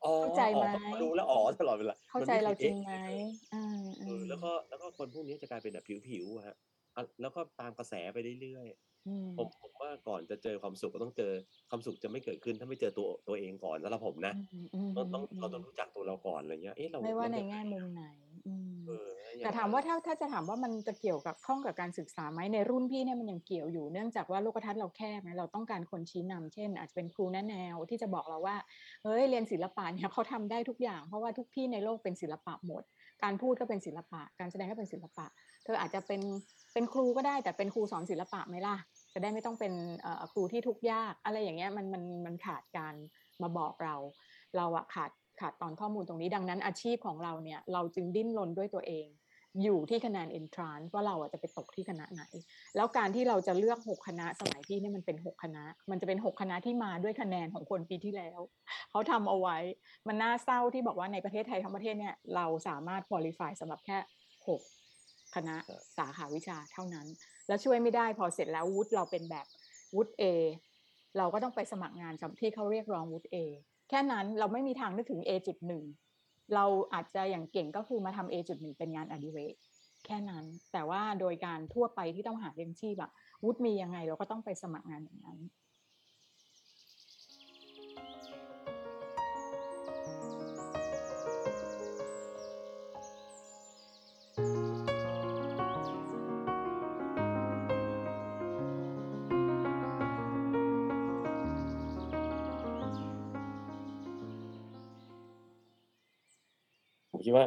[0.00, 3.58] อ่าอ๋อเข้าใจอ๋อไหมพอรู้แล้วอ๋อตลอดเวลาเข้ามันใจไม่เราคยจริงเอ๊ะไหมเลยอ่า
[4.04, 6.54] เออแล้วก็แล้วก็คนพวกนี้จะกลายเป็นแบบผิวๆอะฮะ
[6.96, 8.66] อะแล้วก็ตามกระแสไปเรื่อย
[9.06, 11.32] อืมๆผมผมว่าก่อนจะเจอความสุขก็ต้องเจอ
[11.70, 18.25] ความสุขจะไม่เกิดขึ้นถ้าไม่เจอตัวตัวเองก่อนสำหรับผมนะอืมอืมต้องต้องอืมเราต้องรู้จักตัวเราก่อนอะไรเงี้ยเอ๊ะเราไม่ว่าเรในจะแง่มุมไหนอืมเอออย่ง
[19.44, 28.56] แต่ถามว่าถ้าถ้าจะถามว่ามันจะเกี่ยวกับข้องกับการศึกษาไหมในรุ่นพี่เนี่ยมันยังเกี่ยวอยู่เนื่องจากว่าโลกทัศน์เราแคบนะเราต้องการคนชี้นำเช่น อาจจะเป็นครูแนะแนวที่จะบอกเราว่า
[29.04, 32.82] เฮ้ยเรียนศิลปะเนี่ยเขาทำได้ทุกอย่าง เพราะว่าทุกที่ในโลกเป็นศิลปะหมด
[33.22, 35.26] การพูดก็เป็นศิลปะ การแสดงก็เป็นศิลปะ
[35.64, 36.20] เธออาจจะเป็น
[36.72, 38.76] เป็นครูก็ได้แต่เป็นครูสอนศิลปะไหมล่ะ
[39.14, 39.72] จะได้ไม่ต้องเป็น
[40.32, 42.94] ครูที่ทุกข์ยาก อะไรอย่างเงี้ยมันมันมันขาดการ
[43.42, 43.94] มาบอกเรา
[44.56, 49.06] เราอะขาดขาดตอนข้อมูลตรงนี้ดังนั้นอาชีพของเราเนี่ยเราจึงดิ้นรนด้วยตัวเอง
[49.62, 52.22] อยู่ที่คะแนน entrance ว่าเราอะจะไปตกที่คณะไหน
[52.76, 58.40] แล้วการที่เราจะเลือกหกคณะสมัยพี่เนี่ยมันเป็นหกคณะ มันจะเป็นหกคณะที่มาด้วยคะแนนของคนปีที่แล้ว
[58.90, 59.58] เขาทำเอาไว้
[60.08, 63.98] มันน่าเศร้าที่บอกว่าในประเทศไทยทั้งประเทศเนี่ยเราสามารถ qualify สำหรับแค่
[64.48, 64.60] หก
[65.34, 65.56] คณะ
[65.98, 67.06] สาขาวิชาเท่านั้น
[67.48, 69.46] แล้วช่วยไม่ได้พอเสร็จแล้ววุฒิเราเป็นแบบ
[69.94, 70.22] วุฒิ A
[71.18, 73.36] เราก็ต้องไปสมัครงานที่เขาเรียกร้องวุฒิ A
[73.88, 75.84] แค่นั้นเราไม่มีทางนึกถึง A จุดหนึ่ง
[76.54, 79.54] เราอาจจะอย่างเก่งก็คือมาทำ A จุดหนึ่งเป็นงานอดิเรก
[80.04, 83.10] แค่นั้น แต่ว่าโดยการทั่วไปที่ต้องหาเลี้ยงชีพอะ
[83.44, 85.38] วุฒิมียังไงเราก็ต้องไปสมัครงานอย่างนั้น
[107.26, 107.46] คิดว่า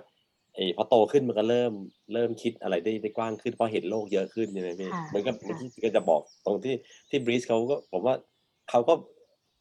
[0.56, 1.74] ไอ้พอโตขึ้นมันก็เริ่ม
[2.14, 6.76] เริ่มคิดอะไรได้ได้กว้างขึ้นเพราะเห็นโลกเยอะขึ้นใช่ไหมพี่ค่ะเหมือนกับค่ะเมื่อกี้ก็จะบอกตรงที่
[7.10, 8.16] ที่บริสเขาก็ผมว่า
[8.70, 8.94] เขาก็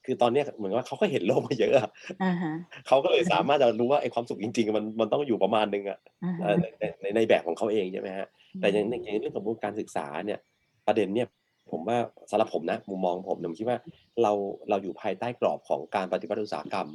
[0.05, 2.53] คือตอนเนี้ยเหมือนว่าเขาก็เห็นโลกมาเยอะอะอ่าฮะ
[2.89, 8.27] เขาก็เลยอือฮึสามารถจะรู้ว่าไอ้ความสุขจริงๆ มันมันต้องอยู่ประมาณนึงอะอ่าเอ่ฮะอในในในแบบของเขาเองใช่ไหมฮะ
[8.61, 10.39] แต่อย่างในในเรื่องของการศึกษาเนี่ย
[10.87, 11.29] ประเด็นเนี่ย
[11.71, 11.99] ผมว่า
[12.31, 13.79] สำหรับผมนะมุมมองผมเนี่ยผมคิดว่า
[14.23, 14.33] เรา
[14.71, 16.89] เราอยู่ภายใต้กรอบของการปฏิวัติอุตสาหกรรม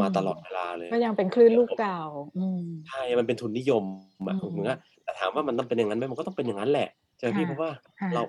[0.00, 2.00] มาตลอดเวลาเลย ก็ยังเป็นคลื่นลูกเก่า
[2.36, 3.84] อืมใช่มันเป็นทุนนิยม
[4.28, 8.22] อะอืมเหมือนกับแต่ถามว่ามันต้องเป็นอย่างนั้นไหมมันก็ต้องเป็นอย่างนั้นแหละใช่ไหมพี่ค่ะเพราะว่าค่ะเรา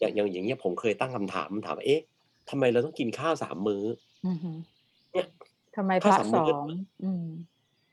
[0.00, 2.00] อย่างอย่างอย่างเงี้ยผมเคยตั้งคำถามถามว่าเอ๊ะ
[2.50, 3.82] ทำไมเราต้องกินข้าวสามมื้อ
[4.24, 4.52] อือฮึ
[5.12, 5.26] เนี่ย
[5.76, 6.64] ทำไมพถ้าระสมสมุอติง
[7.02, 7.24] อืม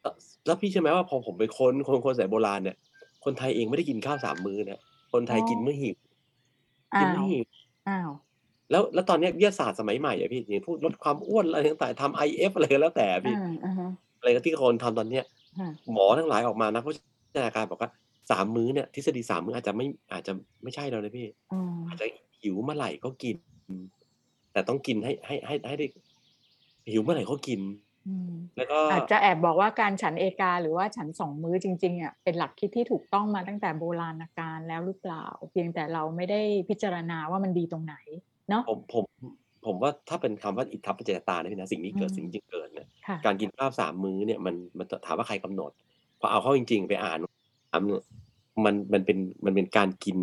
[0.02, 0.14] แล้ว
[0.46, 2.78] แล้วพี่ใช่ไหมว่าพอผมไปค้นคนคนสายโบราณเนี่ย
[3.24, 4.80] คนไทยเองไม่ได้กินข้าวสามมื้อเนี่ย
[5.14, 5.98] คนไทยอ๋อกินเมื่อหิว
[6.96, 7.44] กิอ้านวเมื่อหิว
[7.86, 8.12] อ้าว
[8.74, 15.26] แล้วแล้วตอนเนี้ยวิทยาศาสตร์สมัยใหม่อะพี่อย่างพูดลดความอ้วนอะไรต่างๆทำไอเอฟอะไรก็แล้วแต่พี่อ่าอ่าฮะอะไรก็ที่คนทำตอนเนี้ย
[15.60, 17.90] ฮะหมอทั้งหลายออกมานะเพราะวิชาการบอกว่า
[18.32, 20.34] สามมื้อเนี่ยทฤษฎีสามมื้ออาจจะไม่อาจจะ
[20.64, 22.06] ไม่ใช่แล้วนะพี่อืมอาจจะ
[22.42, 23.38] หิวเมื่อไหร่ก็กิน
[24.54, 25.88] แต่ต้องกินให้ให้ให้ให้ได้
[26.92, 27.62] หิวเมื่อไหร่ก็กิน
[28.08, 37.96] อืมแล้วก็อาจจะแอบบอกว่าการฉันเอกาหรือว่าฉันสองมื้อจริงๆอะเป็นหลักคิดที่ถูกต้องมาตั้งแต่โบราณกาลแล้วหรือเปล่า เพียงแต่เราไม่ได้พิจารณาว่ามันดีตรงไหน
[38.54, 39.06] เนาะผมผม
[39.66, 45.72] ผมว่าถ้าเป็นคำว่าอิทธัปปัจจยตาเนี่ยพี่นะสิ่งนี้เกิดอืมสิ่งจริงเกิดเนี่ยค่ะการกินข้าวสามมื้อเนี่ยมันมันถามว่าใครกำหนด
[46.20, 47.18] พอเอาเข้าจริง ๆ ไปอ่าน
[47.72, 48.04] อ่านเนี่ย
[48.66, 50.18] มันมันเป็นมันเป็นการกิน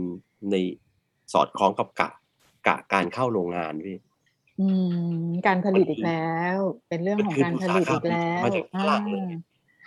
[0.51, 0.57] ใน
[1.33, 2.09] สอดคล้องกับกะ
[2.67, 3.99] กะการเข้าโรงงานพี่
[4.61, 4.69] อื
[5.23, 6.57] มการผลิตอีกแล้ว
[6.89, 8.03] เป็นเรื่องของการผลิตอีกแล้วมันคืออุตสาหกรรม
[8.45, 9.33] มาจากฝรั่งเลย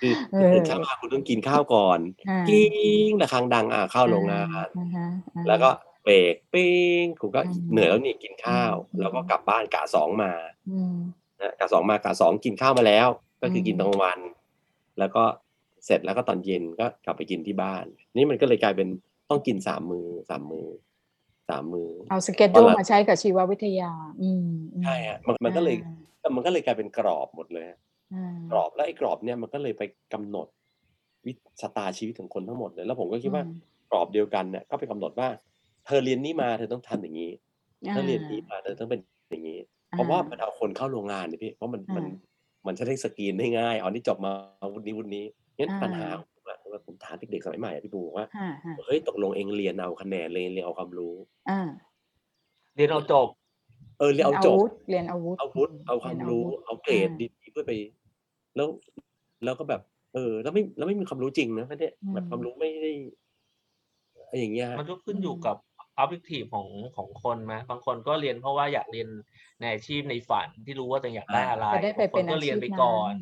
[0.01, 2.67] คือเอคืออตื่นเช้ามาคุณต้องกินข้าวก่อนอ่ากิ้
[3.09, 5.69] งระฆังดังอ่าเข้าโรงงานอ่าฮะอ่าแล้วก็
[6.03, 10.31] เบรกปิ้งคุณก็อืมเหนื่อยแล้วนี่กินข้าวอืมแล้วก็กลับบ้านกะสองมา
[10.69, 10.95] อืม
[11.41, 13.07] นะกะสองมากะสองกินข้าวมาแล้ว
[13.41, 14.19] ก็คืออมกินตอนกลางวัน
[14.99, 15.23] แล้วก็
[15.85, 17.85] เสร็จแล้วก็ตอนเย็นก็กลับไปกินที่บ้าน
[18.15, 18.87] นี่มันก็เลยกลายเป็น
[19.29, 20.67] ต้องกินสามมือสามมือ
[21.49, 25.75] สามมือเอาสเก็ตดูมาใช้กับชีววิทยา อืมอืมใช่ฮะมันมันก็เลย
[26.35, 27.79] มันก็เลยกลายเป็นกรอบหมดเลยฮะ
[28.13, 30.47] อ่ากรอบแล้วไอ้กรอบเนี่ยมันก็เลยไปกำหนด
[31.25, 33.57] วิชะตาชีวิตของคนทั้งหมดเลยแล้วผมก็คิดว่าอืม
[33.91, 35.27] กรอบเดียวกันเนี่ยก็ไปกำหนดว่า
[35.85, 37.31] เธอเรียนนี้มาเธอต้องทำอย่างนี้
[37.95, 38.99] ถ้าเรียนนี้มาเธอต้องเป็น
[39.31, 42.05] อย่างนี้ เพราะว่ามันเอาคนเข้าโรงงานเนี่ยพี่เพราะมันมัน
[42.67, 44.31] มันจะได้สกรีนได้ง่ายอ๋อนี่จบมา
[44.71, 45.25] วุฒินี้วุฒินี้
[45.57, 51.13] งั้นปัญหาของผมอะว่าผมถามเด็กๆสมัยใหม่อะพี่ปูบอกว่าอ่าฮะเฮ้ยตกลงเองเรียนเอาคะแนนเรียนเรียนเอาความรู้
[51.49, 51.61] อ่า
[52.75, 53.27] เรียนเอาจบ
[53.99, 57.71] เออเรียนเอาจบวุธเรียนอาวุธเอาวุฒิเอาความรู้เอาเกรดดีๆเพื่อไป
[58.55, 58.67] แล้ว
[59.43, 59.81] แล้วก็แบบ
[60.13, 62.91] เออ แล้วไม่แล้วไม่มีความรู้จริงนะเนี่ยแบบความรู้ไม่ได้
[64.19, 65.55] อะไรอย่างเงี้ยฮะมันก็ขึ้นอยู่กับ
[66.01, 69.07] objective ของของคนไหมบางคนก็เรียนเพราะว่าอยากเรียน
[69.59, 73.13] ในอาชีพในฝันที่รู้ว่าตัวเองอยากได้อะไรจะได้ไปบางคเป็นนก็อาเรีชียนพไปนั้นก่อน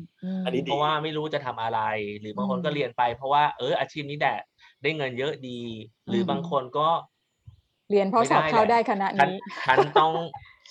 [0.44, 1.80] มอันนี้ดีเพราะว่าไม่รู้จะทำอะไร
[2.20, 4.42] หรือบางคนก็อืมเรียนไป เพราะว่าเอออาชีพนี้แดด
[4.82, 5.60] ได้เงินเยอะดี
[6.08, 6.88] หรืออมบางคนก็
[7.90, 9.32] เรียนเพราะไม่สอบได้เข้าแหละได้คณะฉันนี้
[9.66, 10.12] ฉันต้อง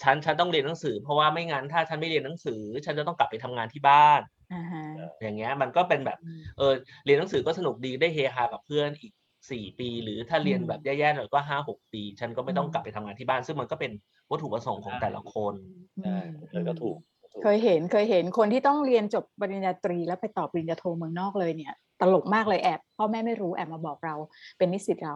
[0.02, 4.82] ฉันฉันต้องเรียนหนังสือ เพราะว่าไม่งั้นถ้าฉันไม่เรียนหนังสือ ฉันจะต้องกลับไปทำงานที่บ้านอ่าฮะ
[5.22, 6.74] อย่างเงี้ยมันก็เป็นแบบอืมเออ
[7.06, 9.12] เรียนหนังสือก็สนุกดีได้เฮฮากับเพื่อนอีก
[9.50, 13.92] สี่ปี หรือถ้าเรียนอืมแบบแย่ๆหน่อยก็ห้าหกปี ฉันก็ไม่ต้องอืมกลับไปทำงานที่บ้าน ซึ่งมันก็เป็น
[14.30, 15.56] วัตถุประสงค์ของแต่ละคน
[16.04, 16.18] ใช่
[16.52, 16.98] เออก็ถูก
[17.32, 24.16] ถูก เคยเห็นเคยเห็นคนที่ต้องเรียนจบปริญญาตรีแล้วไปต่อปริญญาโทเมืองนอกเลยเนี่ย ตลกมากเลยแอบพ่อแม่ไม่รู้แอบมาบอกเรา
[24.58, 25.16] เป็นนิสิตเรา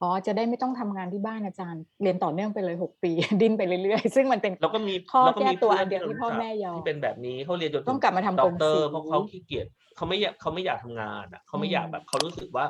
[0.00, 9.66] อ๋อจะได้ไม่ต้องทำงานที่บ้านอาจารย์ เรียนต่อเนื่องไปเลยหกปี ดิ้นไปเรื่อยๆ ซึ่งมันเป็นแล้วก็มีข้อแล้วก็มีแก้ตัวพื่อันเดียวที่ที่พ่อรู้จักแม่ยอมที่เป็นแบบนี้เขาเรียนจนถึต้องกลับมาทำด็กองกเตอศิร์ลป์เพราะเขาขี้เกียจ
[9.96, 12.64] เขาไม่อยากเขาไม่อยากทำงานอะเขาไม่อยากอืมแบบเขารู้สึกว่า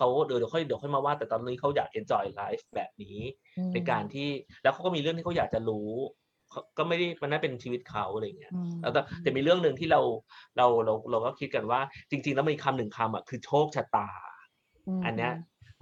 [0.00, 3.18] เขาเดี๋ยวเดี๋ยวค่อยเดี๋ยวค่อยมาว่า แต่ตอนนี้เขาอยาก enjoy life แบบนี้
[3.58, 4.28] อืมในการที่
[4.62, 5.90] แล้วเขาก็มีเรื่องที่เขาอยากจะรู้
[6.50, 10.00] เขาก็ไม่ได้มันน่าเป็นชีวิตเขาอะไรเงี้ยอืมแล้วแต่แต่มีเรื่องหนึ่งที่เรา
[10.56, 14.10] เราเราเราก็คิดกันว่า จริง ๆ แล้วมีคำหนึ่งคำอะคือโชคชะตา
[14.44, 14.46] ม
[15.04, 15.32] อันเนี้ย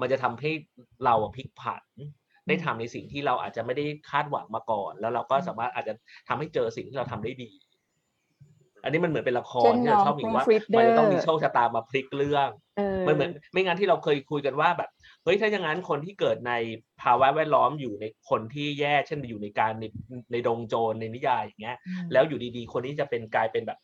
[0.01, 0.51] มันจะทำให้
[1.05, 1.85] เราอะพลิกผัน
[2.49, 5.95] ได้ทำในสิ่งที่เราอาจจะไม่ได้คาดหวังมาก่อน แล้วเราก็สามารถอาจจะ
[6.29, 7.51] ทำให้เจอสิ่งที่เราทำได้ดี
[8.83, 14.91] อันนี้มันเหมือนเป็นละครเช่นที่เราชอบมีว่าน้อง Frieder มันจะต้องมีโชคชะตามาพลิกเรื่องเออมันเหมือนไม่งั้นที่เราเคยคุยกันว่าแบบ
[15.25, 16.53] เฮ้ยถ้าอย่างนั้นคนที่เกิดใน
[17.03, 19.85] ภาวะแวดล้อมอยู่ในคนที่แย่เช่นอยู่ในการใน
[20.33, 23.79] ในดงโจรในนิยายอย่างเงี้ยอืมแล้วอยู่ดีๆ คนนี้จะเป็นกลายเป็นแบบ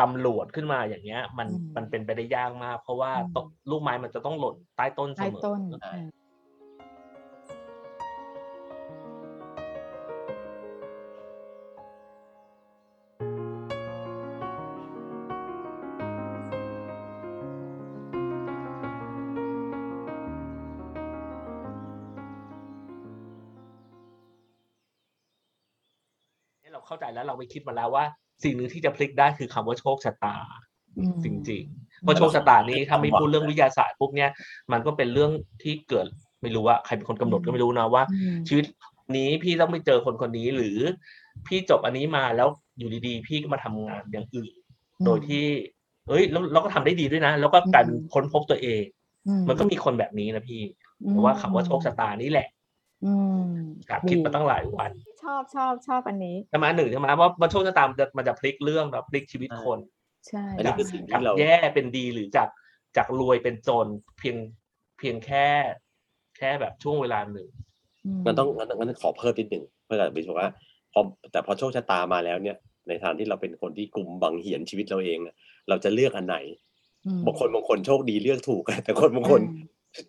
[0.00, 3.36] ตำรวจขึ้นมาอย่างเงี้ย มันอืมมันเป็นไปได้ยากมาก เพราะว่าอืมต
[3.70, 5.36] ลูกไม้มันจะต้องหล่นใต้ต้นเสใต้ม
[5.84, 5.96] อ
[27.16, 28.04] แล้วเราไปคิดมาแล้วว่า
[28.42, 30.36] สิ่งหนึ่งที่จะพลิกได้คือคำว่าโชคชะตา
[30.96, 34.30] อืมจริงๆเพราะโชคชะตานี้ถ้าไม่พูดเรื่องวิทยาศาสตร์ปุ๊บเนี่ย
[34.72, 35.30] มันก็เป็นเรื่อง
[35.62, 36.06] ที่เกิด
[36.42, 38.64] ไม่รู้ว่าใครเป็นคนกำหนดก็ไม่รู้นะว่าอืมชีวิต
[39.16, 40.78] นี้พี่ต้องไปเจอคนคนนี้หรือ
[41.46, 42.48] พี่จบอันนี้มาแล้ว
[42.78, 44.52] อยู่ดีๆ พี่ก็มาทำงานอย่างอื่น
[45.04, 45.44] โดยที่
[46.08, 48.82] เอ้ยแล้วเราก็ทำได้ดีด้วยนะ แล้วก็กลายเป็นค้นพบตัวเอง
[49.28, 50.62] อืมันก็มีคนแบบนี้นะพี่
[51.08, 52.48] เพราะว่าคำว่าโชคชะตานี่แหละ
[53.04, 53.42] อืม
[53.88, 54.90] ครับคิดมาตั้งหลายวัน
[55.22, 59.78] ชอบชอบชอบอันนี้ใช่ไหมหนึ่งใช่ไหมว่าว่าโชคชะตามันจะมันจะพลิกเรื่องแล้วพลิกชีวิตคน
[60.28, 62.48] ใช่อันนี้คือสิ่งจากที่เราแย่เป็นดีหรือจาก
[62.96, 63.86] จากรวยเป็นจน
[64.18, 64.36] เพียง
[64.98, 65.46] เพียงแค่
[66.36, 67.48] แค่แบบช่วงเวลาหนึ่ง
[68.26, 70.48] มันต้องงั้นงั้นขอเพิ่มนิดหนึ่งเพื่อจะบอกว่า
[70.92, 71.00] พอ
[71.32, 72.56] แต่พอโชคชะตามาแล้วเนี่ย
[72.88, 75.34] ในทางที่เราเป็นคนที่กลุ่มบังเหียนชีวิตเราเองอะ
[75.68, 76.36] เราจะเลือกอันไหน
[77.06, 79.40] อืมบางคนบางคนโชคดีเลือกถูกแต่คนบางคน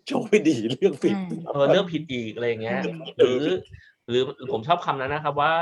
[0.06, 2.80] โชคไม่ดีเลือกผิดอืมเออเรื่องผิดอีกอะไรอย่างเงี้ย
[3.18, 3.36] เอหอรือ
[4.08, 4.22] หรือ
[4.52, 5.52] ผมชอบคำนั้นนะครับว่า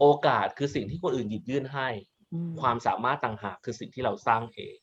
[0.00, 1.88] โอกาสคือสิ่งที่คนอื่นหยิบยื่นให้
[2.34, 4.76] อืมความสามารถต่างหากคือสิ่งที่เราสร้างเอง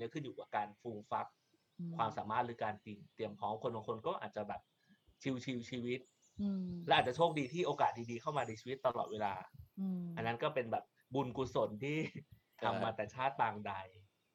[0.00, 1.26] เอาอยู่ไม่อยู่เนี่ยขึ้นอยู่กับการฟูมฟัก
[1.78, 4.60] อืมความสามารถหรือการเตรียมเตรียมพร้อมคนบางคนก็อาจจะแบบ
[5.22, 6.00] ชิวๆชีวิต
[6.42, 9.34] อืมและอาจจะโชคดีที่โอกาสดีๆเข้ามาในชีวิตตลอดเวลา
[9.80, 10.84] อืมอันนั้นก็เป็นแบบ
[11.14, 11.96] บุญกุศลที่
[12.58, 13.72] ใช่ทำมาแต่ชาติปางใด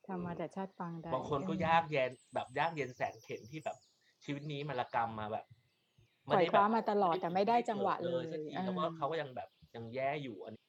[0.08, 3.78] ทำมาแต่ชาติปางใดบางคนก็อืมยากเย็นแบบยากเย็นแสนเข็ญที่แบบ
[4.26, 5.46] ชีวิตนี้มันละกรรมมาแบบ
[6.28, 10.64] ขวายคว้ามาตลอดแต่ไม่ได้จังหวะเลยสักทีอ่าแล้วก็เขาก็ยังแบบยังแย่อยู่อันนี้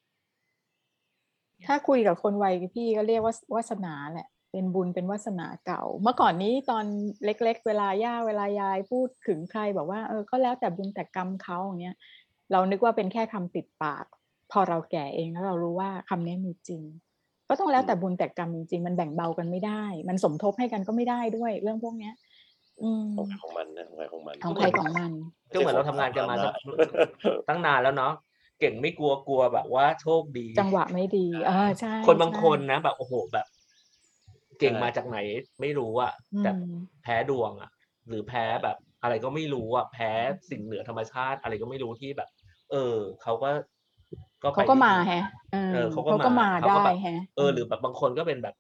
[1.67, 6.85] ถ้าคุยกับคนวัยพี่ก็เรียกว่าวาสนาแหละ เป็นบุญเป็นวาสนาเก่า เมื่อก่อนนี้ตอน
[7.25, 11.97] เล็ก ๆ เวลาย่าเวลายายพูดถึงใครบอกว่าเออก็แล้วแต่บุญแต่กรรมเขาอย่างเงี้ย
[12.53, 14.05] เรานึกว่าเป็นแค่คำติดปาก
[14.53, 16.83] พอเราแก่เองแล้วเรารู้ว่าคำนี้มีจริง
[17.49, 22.15] ก็ต้องแล้วแต่บุญแต่กรรมจริงๆมันแบ่งเบากันไม่ได้ มันสมทบให้กันก็ไม่ได้ด้วย เรื่องพวกเนี้ย
[22.83, 25.11] อืมของใครของมันนะของใครของมันของใครของมัน
[25.53, 26.53] ก็เหมือนเราทำงานกันมาสัก
[27.49, 28.13] ตั้งนานแล้วเนาะ
[28.61, 33.47] เก่งไม่กลัวกลัวแบบว่าโชคดี จังหวะไม่ดีเออใช่คนบางใช่คนนะแบบโอ้โหแบบ
[34.59, 35.19] เก่งใช่มาจากไหน
[35.61, 36.51] ไม่รู้อะอืมแต่
[37.03, 37.71] แพ้ดวงอะ
[38.09, 40.11] หรือแพ้แบบอะไรก็ไม่รู้อะแพ้
[40.51, 42.29] สิ่งเหนือธรรมชาติ อะไรก็ไม่รู้ที่แบบ
[42.71, 43.51] เออเขาก็
[44.43, 48.55] ก็ไปเขาก็มาที่แฮะเออเออเขาก็เขาก็มามาเขาก็ได้แบบแฮะเออหรือแบบบางคนก็เป็นแบบ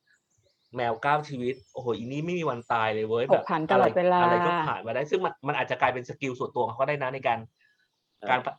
[0.76, 7.38] แมวก้าวชีวิตโอ้โหอีนี้ไม่มีวันตายเลยเว้ยผแบกบผันตลอดเวลาอะไรก็ผ่านมาได้ ซึ่งมันมันอาจจะกลายเป็นสกิลส่วนตัวของเขาก็ได้นะในการ
[8.30, 8.56] การปรับ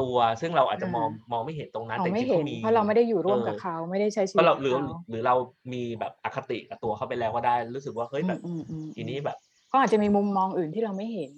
[0.00, 5.34] ตัว ซึ่งเราอาจจะมองมองไม่เห็นตรงนั้นเขาแต่จไม่ริงๆเห็นเขามีเพราะเราไม่ได้อยู่ร่วมกับเออเขาไม่ได้ใช้ชีเพวิตราะเรากับหรือเขาหรือเรา
[5.72, 9.36] มีแบบอคติกับตัวเขาไปแล้วก็ได้รู้สึกว่าเฮ้ยแบบอืมอืมอืมทีนี้แบบ
[9.72, 11.32] ก็อาจจะมีมุมมองอื่นที่เราไม่เห็น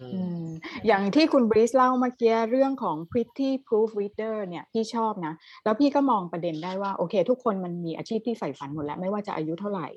[0.00, 0.46] อือืมม
[0.86, 9.88] อย่างที่คุณบริสเล่าเมื่อกี้เรื่องของ pretty proof reader เนี่ยพี่ชอบนะ แล้วพี่ก็มองประเด็นได้ว่า โอเค ทุกคนมันมีอาชีพที่ใฝ่ฝันหมดแล้ว ไม่ว่าจะอายุเท่าไหร่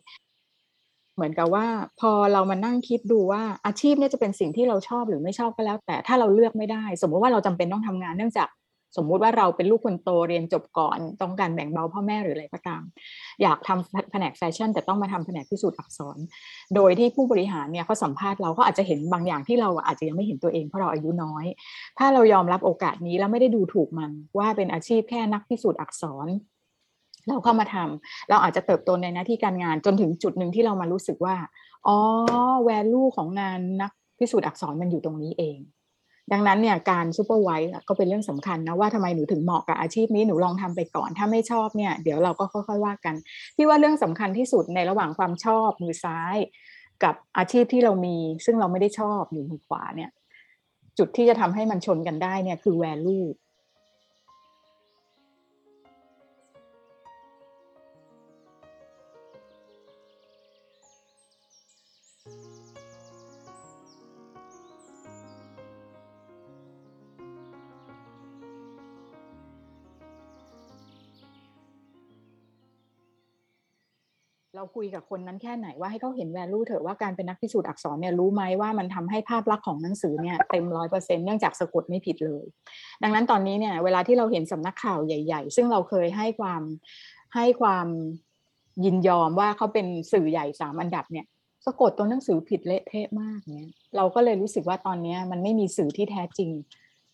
[1.16, 1.66] เหมือนกับว่า
[2.00, 8.50] พอเรามานั่งคิดดูว่าอาชีพเนี่ยจะเป็นสิ่งที่เราชอบหรือไม่ชอบก็แล้ว แต่ถ้าเราเลือกไม่ได้ สมมุติว่าเราจำเป็นต้องทำงานเนื่องจาก
[8.98, 12.84] สมมุติว่าเราเป็นลูกคนโตเรียนจบก่อนต้องการแบ่งเบาพ่อแม่หรืออะไรก็ตาม
[13.42, 16.18] อยากทำแผนกแฟชั่น แต่ต้องมาทำแผนกพิสูจน์อักษร
[16.76, 21.46] โดยที่ผู้บริหารเนี่ยเขาสัมภาษณ์เราเขาอาจจะเห็นบางอย่างที่เราอาจจะยังไม่เห็นตัวเองเพราะเราอายุน้อย
[22.00, 26.28] ถ้าเรายอมรับโอกาสนี้แล้วไม่ได้ดูถูกมันว่าเป็นอาชีพแค่นักพิสูจน์อักษร
[27.30, 31.36] เราเข้ามาทำเราอาจจะเติบโตในหน้าที่การงานจนถึงจุดหนึ่งที่เรามารู้สึกว่า
[31.88, 31.98] อ๋อ
[32.70, 35.60] value ของงานนักพิสูจน์อักษรมันอยู่ตรงนี้เอง
[36.32, 43.16] ดังนั้นเนี่ยการซูเปอร์ไวส์ก็เป็นเรื่องสำคัญนะว่าทำไมหนูถึงเหมาะกับอาชีพนี้หนูลองทำไปก่อน ถ้าไม่ชอบเนี่ยเดี๋ยวเราก็ค่อยๆว่ากัน
[43.56, 46.36] พี่ว่าเรื่องสำคัญที่สุดในระหว่างความชอบมือซ้าย
[47.04, 50.10] กับอาชีพที่เรามี ซึ่งเราไม่ได้ชอบอยู่มือขวาเนี่ย
[50.98, 53.45] จุดที่จะทำให้มันชนกันได้เนี่ยคือ value ค
[74.56, 82.46] เราคุยกับคนนั้นแค่ไหนว่าให้เขาเห็น value เถอะว่าการเป็นนักพิสูจน์อักษรเนี่ยรู้ไหมว่ามันทำให้ภาพลักษณ์ของหนังสือเนี่ยเต็มร้อยเปอร์เซ็นเนื่องจากสะกดไม่ผิดเลย
[83.04, 86.62] ดังนั้นตอนนี้เนี่ยเวลาที่เราเห็นสำนักข่าวใหญ่ ๆ ซึ่งเราเคยให้ความ
[87.36, 87.88] ให้ความ
[88.86, 91.26] ยินยอมว่าเขาเป็นสื่อใหญ่สามอันดับเนี่ย
[91.66, 96.50] สะกดตัวหนังสือผิดเละเทะมากเนี่ยเราก็เลยรู้สึกว่าตอนนี้มันไม่มีสื่อที่แท้จริง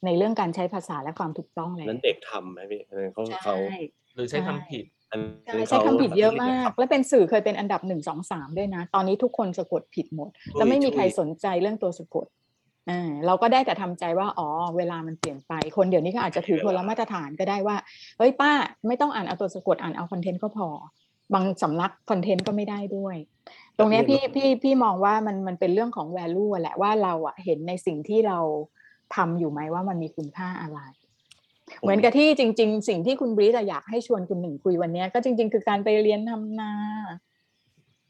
[0.05, 3.55] ในเรื่องการใช้ภาษาและความถูกต้องแล้วนั้นเด็กทำไหมพี่อันนั้นเขาใช่เขา
[4.15, 5.00] หรือใช้คำผิดอัน
[5.43, 12.25] ใช่นั้นใช้เขาคำผิดเยอะมาก และเป็นสื่อเคยเป็นอันดับหนึ่งสองสามด้วยนะ ตอนนี้ทุกคนสะกดผิดหมด แล้วไม่มีใครสนใจเรื่องตัวสะกด
[12.89, 14.47] อ่าเราก็ได้แต่ทำใจว่าอ๋อ
[14.77, 17.77] เวลามันเปลี่ยนไป คนเดี๋ยวนี้ก็อาจจะถือคนละมาตรฐานก็ได้ว่า
[18.17, 18.51] เฮ้ยป้า
[18.87, 20.67] ไม่ต้องอ่านเอาตัวสะกดอ่านเอาคอนเทนต์ก็พอ
[21.33, 23.15] บางสำนักคอนเทนต์ก็ไม่ได้ด้วย
[23.77, 28.39] ตรงเนี้ยพี่พี่พี่มองว่ามันมันเป็นเรื่องของ value อะแหละว่าเราอะเห็นในสิ่งที่เรา
[29.15, 30.79] ทำอยู่ไหมว่ามันมีคุณค่าอะไร
[31.79, 36.71] เหมือนกับที่จริง ๆ สิ่งที่คุณบริสอยากให้ชวนคุณหนึ่งคุยวันเนี้ยก็จริง ๆ คือการไปเรียนทำนา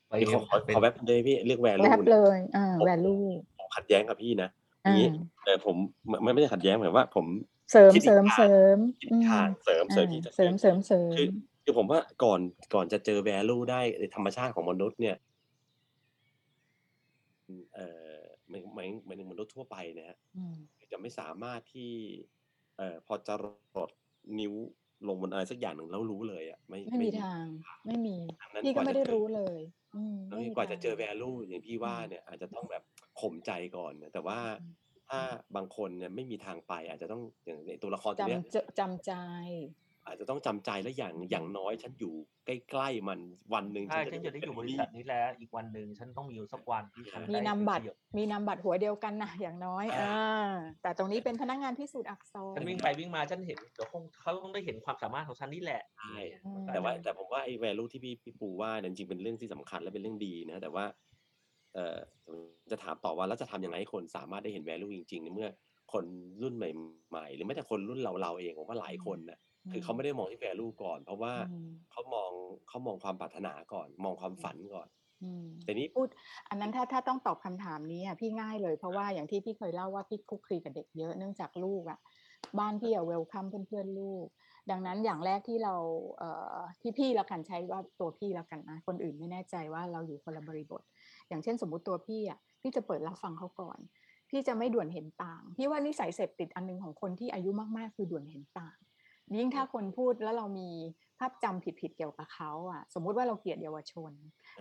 [0.07, 3.25] ไปพี่ขอขอเป็นขอแป๊บนึงเลยพี่เรื่องแวลูแวบเลยอ่า value
[3.59, 4.49] ผมขัดแย้งกับพี่นะ
[4.85, 5.07] อ่านี้
[5.43, 5.75] เออผม
[6.23, 7.25] ไม่ไม่ได้ขัดแย้งหมายว่า ผม
[7.71, 11.31] เสริมคิดอีกเสริมทางเสริมคิดอืมทางเสริมเสริมที่อ่าจะเสริมเสริมเสริคือม
[11.63, 12.39] คือผมว่าก่อน
[12.73, 15.15] ก่อนจะเจอ value ได้ในธรรมชาติของมนุษย์เนี่ย
[17.75, 18.19] เอ่อ
[18.49, 20.55] หมายหมายหมายถึงมนุษย์ทั่วไปนะฮะอืม
[20.91, 21.91] จะไม่สามารถที่
[22.40, 23.33] เอ่อพอจะ
[23.77, 23.89] รด
[24.39, 24.53] นิ้ว
[25.07, 27.45] ลงบนอะไรสักอย่างหนึ่งแล้วรู้เลยอะไม่ไม่มีทาง
[27.85, 29.59] ไม่มีดังนั้นพี่ก็ว่าไม่จะได้เจอรู้เลย
[29.95, 32.83] อืมแล้วไม่มีกว่าจะเจอทง value อย่างพี่ว่าเนี่ยอาจจะต้องแบบ
[33.19, 34.73] ข่มใจก่อนนะแต่ว่าอืม
[35.09, 35.21] ถ้า
[35.55, 39.13] บางคนเนี่ยไม่มีทางไปอาจจะต้องอย่างในตัวละครตัวเนี้ยจำจะจำใจ
[40.05, 42.13] อาจจะต้องจำใจและอย่างอย่างน้อยฉันอยู่
[42.45, 43.19] ใกล้ๆมัน
[43.53, 60.85] วันหนึ่งใช่ฉันจะได้อยู่บริษัทนี้แล้วอีกวันหนึ่งฉันต้องมีอยู่สักวันที่ฉันมีได้นามบัตรประโยชน์มีนามบัตรหัวเดียวกันนะอย่างน้อยอ่าแต่ตรงนี้เป็นพนักงานพิสูจน์อักษรฉันวิ่งไปวิ่งมาฉันเห็นเดี๋ยวคงเขาต้องได้เห็นความสามารถของฉันนี่แหละใช่อืมแต่ว่าแต่ผมว่าไอ้ value ที่พี่พี่ปูว่าเนี่ยจริงๆเป็นเรื่องที่สำคัญและเป็นเรื่องดีนะแต่ว่า
[61.73, 61.97] เอ่อ
[62.71, 65.49] จะถามต่อว่าแล้วจะทำยังไงให้คนสามารถได้เห็น value จริงๆในเมื่อ
[65.93, 66.05] คน
[66.41, 69.39] รุ่นใหม่ ๆ หรือแม้แต่คนรุ่นเราเราเองผมว่าหลายคนนะ
[69.71, 72.31] คือเขาไม่ได้มองที่ value ก่อน เพราะว่าอืมเขามอง
[72.67, 74.87] เขามองความปรารถนาก่อน มองความฝันก่อน
[75.23, 76.07] อืมแต่นี้พูด
[76.49, 81.99] อันนั้นถ้าถ้าต้องตอบคำถามนี้อะพี่ง่ายเลยเพราะว่าอย่างที่พี่เคยเล่าว่าพี่คลุกคลีกับเด็กเยอะเนื่องจากลูกอะ
[82.59, 84.25] บ้านพี่อะเวลคัมเพื่อนๆลูก
[84.71, 85.75] ดังนั้นอย่างแรกที่เรา
[86.17, 90.81] เอ่อที่พี่ละกันใช้ว่าตัวพี่ละกันนะคนอื่นไม่แน่ใจว่าเราอยู่คนละบริบท
[91.29, 93.79] อย่างเช่นสมมุติตัวพี่อะพี่จะเปิดรับฟังเขาก่อน
[94.29, 98.77] พี่จะไม่ด่วนเห็นต่าง พี่ว่านิสัยเสพติดอันหนึงของคนที่อายุมากๆ คือด่วนเห็นต่าง
[99.37, 100.69] ยิ่งถ้าคนพูดแล้วเรามี
[101.19, 104.11] ภาพจำผิดๆเกี่ยวกับเขาอะ สมมุติว่าเราเกลียดเยาวชน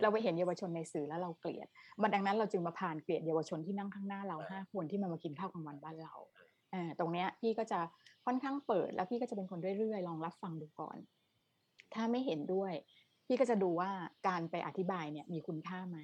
[0.03, 1.69] เราไปเห็นเยาวชนในสื่อแล้วเราเกลียด
[2.03, 6.15] มันดังนั้นเราจึงมาผ่านเกลียดเยาวชนที่นั่งข้างหน้าเราห้าคนที่มามากินข้าวกลางวันบ้านเรา
[6.75, 7.79] อ่าตรงเนี้ยพี่ก็จะ
[8.27, 10.97] ค่อนข้างเปิด แล้วพี่ก็จะเป็นคนเรื่อยๆลองรับฟังดูก่อน
[11.95, 12.73] ถ้าไม่เห็นด้วย
[13.27, 13.91] พี่ก็จะดูว่า
[14.29, 15.99] การไปอธิบายเนี่ยมีคุณค่าไหม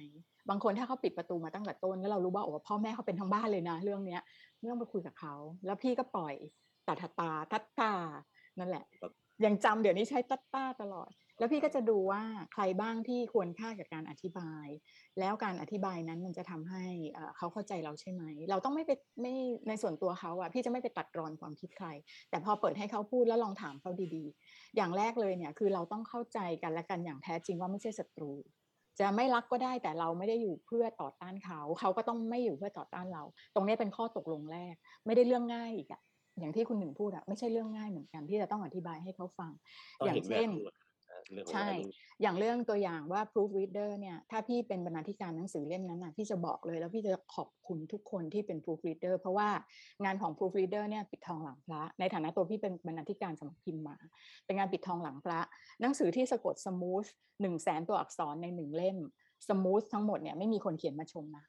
[0.49, 4.21] บางคนถ้าเขาปิดประตูมาตั้งแต่ต้นแล้วเรารู้ว่าโอ้พ่อแม่เขาเป็นทั้งบ้านเลยนะ เรื่องเนี้ย
[4.59, 5.33] ไม่ต้องไปคุยกับเขา
[5.65, 6.35] แล้วพี่ก็ปล่อย
[6.87, 7.93] ตาตาตาทัตตา
[8.59, 8.85] นั่นแหละ
[9.45, 14.67] ยังจำเดี๋ยวนี้ใช้ตัตต้าตลอด แล้วพี่ก็จะดูว่าใครบ้างที่ควรค่ากับการอธิบาย
[15.19, 18.91] แล้วการอธิบายนั้นมันจะทำให้เอ่อเขาเข้าใจเราใช่ไหม เราต้องไม่ไป
[19.21, 19.33] ไม่
[19.67, 21.87] ในส่วนตัวเขาอะพี่จะไม่ไปตัดรอนความคิดใคร
[22.29, 28.33] แต่พอเปิดให้เขาพูดแล้วลองถามเขาดีๆ อย่างแรกเลยเนี่ยคือเราต้องเข้าใจกันและกันอย่างแท้จริงว่าไม่ใช่ศัตรู
[28.99, 33.23] จะไม่รักก็ได้แต่เราไม่ได้อยู่เพื่อต่อต้านเขา เขาก็ต้องไม่อยู่เพื่อต่อต้านเรา
[33.55, 36.01] ตรงนี้เป็นข้อตกลงแรก ไม่ได้เรื่องง่ายอีกอะ
[36.39, 39.51] อย่างที่คุณหนึ่งพูดอะไม่ใช่เรื่องง่ายเหมือนกันที่จะต้องอธิบายให้เขาฟัง
[39.99, 40.75] ต้องอย่างเห็นเช่น value อะ
[41.31, 49.49] เรื่องของใช่ value อย่างเรื่องตัวอย่างว่า proofreader เนี่ย ถ้าพี่เป็นบรรณาธิการหนังสือเล่มนั้นนะพี่จะบอกเลย แล้วพี่จะขอบคุณทุกคนที่เป็น proofreader เพราะว่า
[50.03, 53.95] งานของ proofreader เนี่ยปิดทองหลังพระ ในฐานะตัวพี่เป็นบรรณาธิการสำนักพิมพ์มา
[54.45, 55.39] เป็นงานปิดทองหลังพระ
[55.81, 57.09] หนังสือที่สะกด smooth
[57.41, 58.97] หนึ่งแสนตัวอักษรในหนึ่งเล่ม
[59.47, 61.45] smooth ทั้งหมดเนี่ยไม่มีคนเขียนมาชมนะ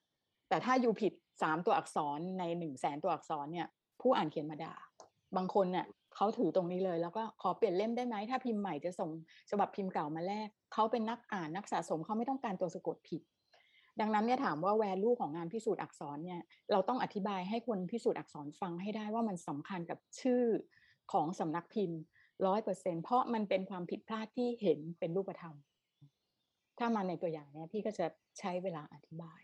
[0.49, 3.67] แต่ถ้าอยู่ผิดสามตัวอักษรในหนึ่งแสนตัวอักษรเนี่ย
[4.01, 4.75] ผู้อ่านเขียนมาด่า
[5.37, 9.11] บางคนเนี่ยเขาถือตรงนี้เลย แล้วก็ขอเปลี่ยนเล่มได้ไหมถ้าพิมพ์ใหม่จะส่ง
[9.51, 13.23] ฉบับพิมพ์เก่ามาแลกเขาเป็นนักอ่านนักสะสมเขาไม่ต้องการตัวสะกดผิด
[14.01, 16.41] ดังนั้นเนี่ยถามว่า value ของงานพิสูจน์อักษรเนี่ย
[16.73, 20.43] เราต้องอธิบายให้คนพิสูจน์อักษรฟังให้ได้ว่ามันสำคัญกับชื่อ
[21.13, 21.99] ของสำนักพิมพ์
[22.47, 25.55] ร้อยเปอร์เซ็นเพราะมันเป็นความผิดพลาดที่เห็นเป็นรูปธรรม
[26.79, 28.07] ถ้ามาในตัวอย่างเนี้ยพี่ก็จะ
[28.39, 29.43] ใช้เวลาอธิบาย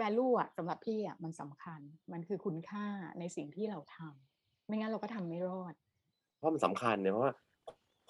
[0.00, 1.80] value อะสำหรับพี่อะมันสำคัญ
[2.12, 2.86] มันคือคุณค่า
[3.18, 5.74] ในสิ่งที่เราทำไม่งั้นเราก็ทำไม่รอด
[6.38, 7.32] เพราะมันสำคัญเนี่ยเพราะว่า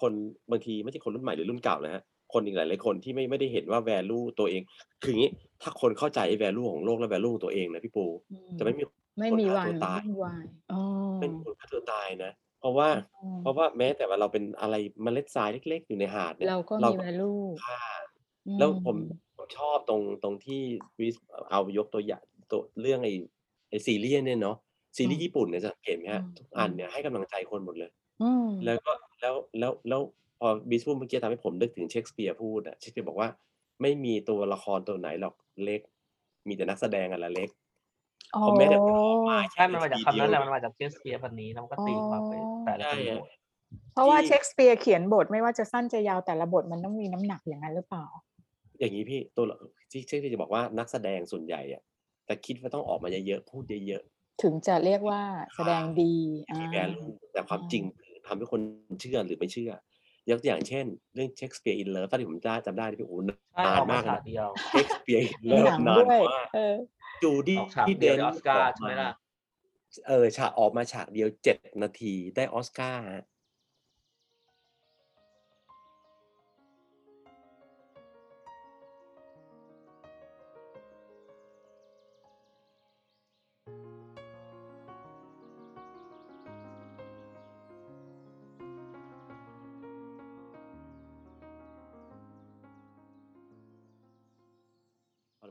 [0.01, 0.11] คน
[0.51, 2.03] บางทีไม่ใช่คนรุ่นใหม่หรือรุ่นเก่านะฮะ
[2.33, 4.61] คนอีกหลายๆคนที่ไม่ไม่ได้เห็นว่า value ตัวเอง
[5.01, 5.31] คืออย่างนี้
[5.61, 8.83] ถ้าคนเข้าใจ value ของโลกและ value ของตัวเองนะพี่ปูอืมจะไม่มี
[9.19, 10.81] ไม่คนมีฆ่าวันตัวตายวุ่นวายอ๋อ
[11.19, 12.89] ไม่มีคนฆ่าตัวตายนะ เพราะว่า
[13.23, 17.81] อืมเพราะว่าแม้แต่ว่าเราเป็นอะไรเมล็ดทรายเล็ก ๆ อยู่ในหาดเนี่ยเราก็เรามี value ค่า
[18.47, 18.97] อืแล้วผมม
[19.32, 20.61] ผม ชอบตรงตรงที่
[20.99, 21.15] วิส
[21.49, 23.13] เอายกตัวอย่างตัวเรื่องไอ้
[23.69, 24.57] ไอ้ซีรีส์เนี่ยเนาะ
[24.97, 27.91] ซีรีส์ญี่ปุ่นเนี่ยจะสังเห็นไหมฮะอืมทุกอันเนี่ยให้กำลังใจคนหมดเลย
[28.23, 28.91] อืมแล้วก็
[29.21, 30.01] แล้วแล้วแล้ว
[30.39, 33.29] พอบิสพูดเมื่อกี้ทำให้ผมนึกถึงเชคสเปียร์พูดอะเชคสเปียร์บอกว่า
[33.81, 35.81] ไม่มีตัวละครตัวไหนหรอกเล็ก
[36.47, 37.49] มีแต่นักแสดงอะแหละเล็ก
[38.35, 38.99] อ๋อผมแม้แต่พอ
[39.29, 42.33] มาใช่มันมาจากที่คำเดียวนั้นแหละเนี่ยมันมาจากเชคสเปียร์พันนี้แล้วมันก็ตีความไป
[42.65, 43.33] แต่ละใช่คนอะด้วย
[43.93, 48.05] เพราะว่าที่เชคสเปียร์เขียนบทไม่ว่าจะสั้นจะยาวแต่ละบทมันต้องมีน้ำหนักอย่างนั้นหรือเปล่า
[48.79, 49.57] อย่างนี้พี่ตัวละ
[49.91, 51.81] ที่เชคสเปียร์จะบอกว่านักแสดงส่วนใหญ่อะ
[52.25, 54.03] แต่คิดว่าต้องออกมาเยอะๆพูดเยอะ
[54.43, 55.21] ถึงจะเรียกว่า
[55.55, 58.61] แสดงดีๆอ่ามี valueแต่ความจริงคือทำให้คน
[59.01, 59.71] เชื่อหรือไม่เชื่อ
[60.29, 63.21] ยกตัวอย่างเช่น เรื่อง Shakespeare in Love ถ้าที่ผมจำจำได้ที่พี่โอ้โห
[63.53, 66.75] ใช่นาอนอกมามากฉากนะเดียว Shakespeare in Love มีหนังนานด้วยมากเออ
[67.23, 69.11] จูดี้ออกฉากเดเดียวนได้ออสการ์ออกใช่ไหมมาล่ะ
[70.07, 73.05] เออฉากออกมาฉากเดียวเจ็ดนาทีได้ออสการ์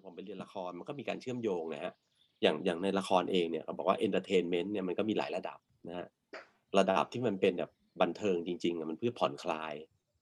[0.04, 1.92] ผมไปเรียนละครมันก็มีการเชื่อมโยงนะฮะ
[2.42, 6.06] อย่างอย่างในละครเองเนี่ยเขาบอกว่า entertainment เนี่ยมันก็มีหลายระดับนะฮะ
[6.78, 9.74] ระดับที่มันเป็นแบบบันเทิงจริงๆอะมันเพื่อผ่อนคลาย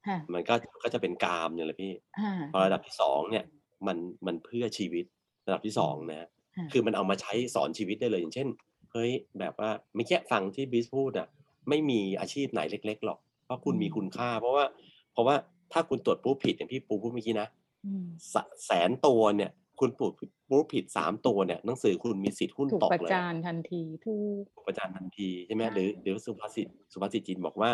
[0.09, 3.45] ฮะมันก็ก็จะเป็นกามเนี่ยแหละพี่ฮะพอระดับที่สองเนี่ย
[3.87, 5.05] มันมันเพื่อชีวิต
[5.47, 6.28] ระดับที่สองนะฮะ
[6.59, 8.49] ฮะคือมันเอามาใช้สอนชีวิตได้เลยอย่างเช่น
[8.93, 11.28] เฮ้ยแบบว่าไม่แค่ฟังที่บิสพูดอะ
[11.68, 14.64] ไม่มีอาชีพไหนเล็ก ๆ หรอก เพราะคุณมีคุณค่า เพราะว่า
[15.12, 15.37] เพราะว่า
[15.72, 17.49] ถ้าคุณตรวจปุ๊บผิดอย่างพี่ปูพูดเมื่อกี้นะ
[17.87, 19.51] อืมสะแสนตัวเนี่ย
[19.81, 20.12] คุณปุ๊บ
[20.51, 27.70] ปุ๊บผิดสามตัวเนี่ยหนังสือคุณมีสิทธิ์หุ้นถูกตกประเลยจานทันทีถูกถูกประจานทันทีใช่ไหมใช่หรือหรือสุภาษิตสุภาษิตจีนบอกว่า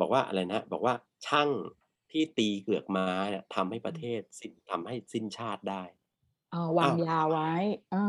[0.00, 0.94] บอกว่าอะไรนะบอกว่า
[1.26, 1.48] ช่าง
[2.10, 5.82] ที่ตีเกือกม้าเนี่ยทำให้ประเทศสิ้นทำให้สิ้นชาติได้
[6.52, 7.52] เออวางอ้าวยาไว้
[7.94, 8.04] อ่า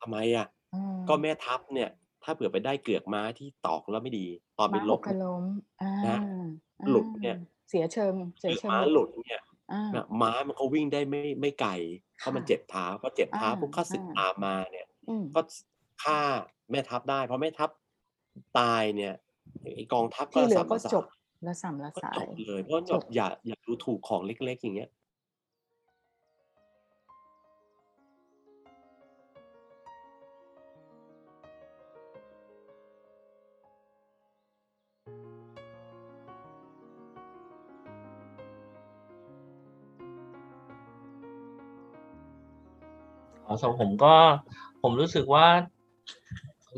[0.00, 1.90] ทำไมอะอ่าก็แม่ทัพเนี่ย
[2.24, 4.26] ถ้าเผื่อไปได้เกือกม้าที่ตอกแล้วไม่ดี
[4.58, 5.44] ตอนไปม้ารหบกขล้ม
[5.82, 6.18] อ่านะ
[6.90, 9.49] หลุดเนี่ยอ่าเสียเชิงเสียเกือกเชิงม้าหลุดเนี่ยอ่า
[9.94, 11.72] นะม้ามันก็วิ่งได้ไม่ไม่ไกล
[12.18, 15.40] เพราะมันค่ะเจ็บเท้าพอเจ็บเท้าอ่าปุ๊บข้าศึกอ่าตามมาเนี่ยอืมก็
[16.02, 16.20] ฆ่า
[16.70, 17.70] แม่ทัพได้เพราะแม่ทัพ
[18.58, 19.14] ตายเนี่ย
[19.74, 21.04] ไอกองทัพก็ที่เหลือสามก็สาจบ
[21.44, 24.90] และสัมละก็สาจยบเลยเพราะจแบบบอย่าอย่าดูถูกของเล็ก ๆ อย่างเงี้ย
[43.60, 44.14] สำหรับผมก็
[44.82, 45.46] ผมรู้สึกว่า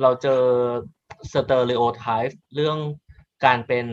[0.00, 0.42] เราเจอ
[1.32, 2.78] สเตอริโอไทป์เรื่อง
[3.44, 3.86] การเป็น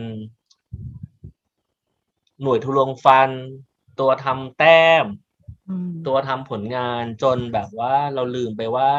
[2.42, 3.30] หน่วยทุลงฟัน
[4.00, 5.04] ตัวทำแต้ม
[5.68, 8.90] อืมตัวทำผลงานจนแบบว่าเราลืมไปว่า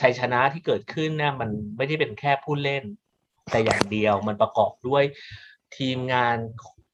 [0.00, 2.84] ชัยชนะที่เกิดขึ้นเนี่ยมันไม่ได้เป็นแค่ผู้เล่น
[3.50, 5.04] แต่อย่างเดียวมันประกอบด้วย
[5.76, 6.36] ทีมงาน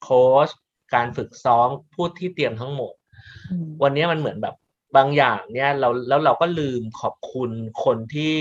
[0.01, 0.49] โค้ช
[0.93, 2.93] การฝึกซ้อมผู้ที่เตรียมทั้งหมด
[3.51, 4.55] อืมวันนี้มันเหมือนแบบ
[4.95, 7.51] บางอย่างเนี่ยเราแล้วเราก็ลืมขอบคุณ
[7.83, 8.35] คนที่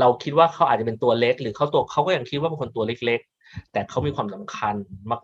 [0.00, 4.74] เราคิดว่าเขาอาจจะเป็นตัวเล็ก หรือเขาตัวเขาก็ยังคิดว่าเป็นคนตัวเล็ก ๆ แต่เขามีความสำคัญ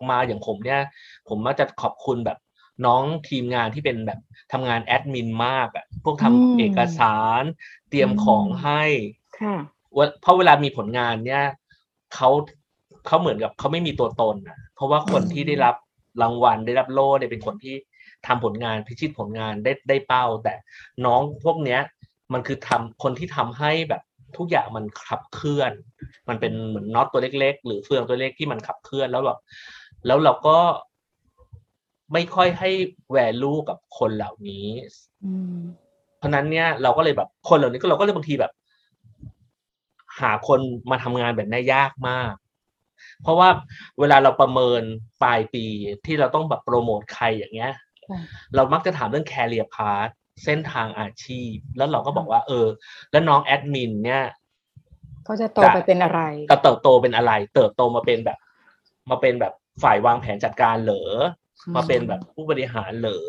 [0.09, 0.81] มาก ๆ อย่างผมเนี่ย
[1.29, 2.37] ผมมักจะขอบคุณแบบ
[2.85, 4.19] น้องทีมงานที่เป็นแบบ
[4.51, 7.43] ทำงานแอดมินมากอะพวกทำอืมเอกสาร
[7.89, 8.83] เตรียมของอืมให้
[9.37, 9.55] ค่ะ
[9.95, 11.43] ว่าเพราะเวลามีผลงานเนี่ย
[12.15, 12.29] เขา
[13.07, 15.75] เขาเหมือนกับเขาไม่มีตัวตนอะเพราะว่าคนอืมที่ได้รับ
[16.21, 17.75] รางวัลได้รับโล่เนี่ยเป็นคนที่
[18.27, 20.55] ทำผลงานพิชิตผลงานได้ได้เป้า แต่
[21.05, 21.81] น้องพวกเนี้ย
[22.33, 24.03] มันคือทำคนที่ทำให้แบบ
[24.37, 25.71] ทุกอย่างมันขับเคลื่อน
[26.29, 29.39] มันเป็นเหมือนน็อตตัวเล็ก ๆ หรือเฟืองตัวเล็กที่มันขับเคลื่อนแล้วแบบ
[30.05, 30.57] แล้วเราก็
[32.13, 32.69] ไม่ค่อยให้
[33.11, 34.67] แวลูกับคนเหล่านี้
[35.25, 35.57] อืม
[36.17, 38.51] เพราะฉะนั้นเนี่ยเราก็เลยแบบคนเหล่านี้ก็เราก็เลยบางทีแบบ
[40.19, 40.59] หาคน
[40.91, 42.33] มาทำงานแบบนี้ยากมาก
[43.21, 43.49] เพราะว่า
[43.99, 44.81] เวลาเราประเมิน
[45.23, 45.65] ปลายปี
[46.05, 47.94] ที่เราต้องแบบโปรโมทใครอย่างเงี้ยค่ะ
[48.55, 50.11] เรามักจะถามเรื่อง career path
[50.43, 52.67] เส้นทางอาชีพ แล้วเราก็บอกว่า เออ
[53.11, 54.23] แล้วน้องแอดมินเนี่ย
[55.25, 58.37] เขาจะโตไปเป็นอะไรจะเติบโตเป็นอะไร เติบโตมาเป็นแบบ
[59.09, 59.53] มาเป็นแบบ
[59.83, 61.03] ฝ่ายวางแผนจัดการเหรอ
[61.75, 63.23] มาเป็นแบบผู้บริหารเหรอ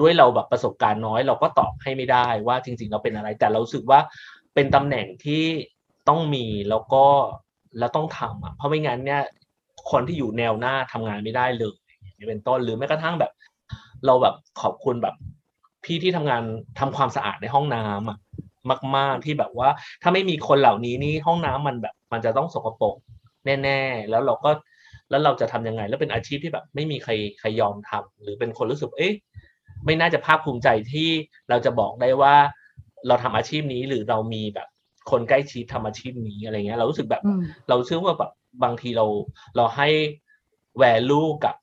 [0.00, 4.00] ด้วยเราแบบประสบการณ์น้อย เราก็ตอบให้ไม่ได้ว่าจริง ๆ เราเป็นอะไร แต่เรารู้สึกว่า
[4.54, 5.44] เป็นตำแหน่งที่
[6.08, 7.04] ต้องมีแล้วก็
[7.78, 9.22] แล้วต้องทำอะเพราะไม่งั้นเนี่ย
[9.90, 11.89] คนที่อยู่แนวหน้าทำงานไม่ได้เลยอย่าง
[12.20, 13.32] นี้เป็นต้นหรือแม้กระทั่งแบบ
[14.06, 15.14] เราแบบขอบคุณแบบ
[15.84, 16.42] พี่ที่ทำงาน
[16.78, 18.18] ทำความสะอาดในห้องน้ำอะ
[18.96, 19.68] มาก ๆที่แบบว่า
[20.02, 22.96] ถ้าไม่มีคนเหล่านี้นี่ห้องน้ำมันแบบ มันจะต้องสกปรก
[23.62, 24.50] แน่ ๆ แล้วเราก็
[25.10, 29.14] แล้วเราจะทำยังไง แล้วเป็นอาชีพที่แบบ ไม่มีใครใครยอมทำหรือเป็นคนรู้สึกเอ๊ะ
[29.84, 31.08] ไม่น่าจะภาคภูมิใจที่
[31.50, 32.34] เราจะบอกได้ว่า
[33.06, 34.68] เราทำอาชีพนี้หรือเรามีแบบ
[35.10, 38.32] คนใกล้ชิดทำอาชีพนี้อะไรเงี้ย เรารู้สึกแบบอืมเราเชื่อว่าแบบ
[38.64, 39.06] บางทีเรา
[39.56, 39.88] เราให้
[40.82, 41.54] value กับ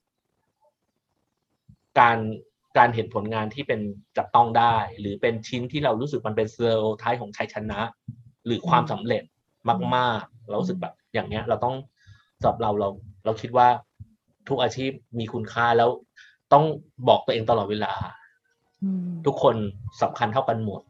[1.99, 2.17] การ
[2.77, 3.79] การเห็นผลงานที่เป็น
[4.17, 7.79] จับต้องได้ หรือเป็นชิ้นที่เรารู้สึกมันเป็นเซอร์ท้ายของชัยชนะ
[8.45, 9.23] หรือความสำเร็จ
[9.95, 11.75] มากๆ เรารู้สึกแบบอย่างเนี้ย เราต้อง
[12.41, 12.89] สำหรับเราเรา
[13.25, 13.67] เราคิดว่า
[14.49, 15.89] ทุกอาชีพมีคุณค่าแล้ว
[16.53, 16.65] ต้อง
[17.07, 17.93] บอกตัวเองตลอดเวลา
[18.83, 19.55] อืมทุกคน
[20.01, 20.81] สำคัญเท่ากันหมด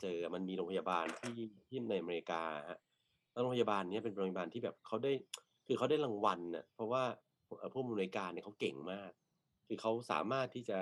[0.00, 1.32] เจอมันมีโรงพยาบาลที่
[1.68, 2.78] ที่ในอเมริกาฮะ
[3.32, 5.12] แล้วโรงพยาบาลนี้เป็นโรงพยาบาลที่แบบเขาได้
[5.66, 7.02] คือเขาได้รางวัลน่ะเพราะว่า
[7.72, 9.10] ผู้อำนวยการเนี่ยเขาเก่งมาก
[9.66, 10.78] คือเขาสามารถที่จะ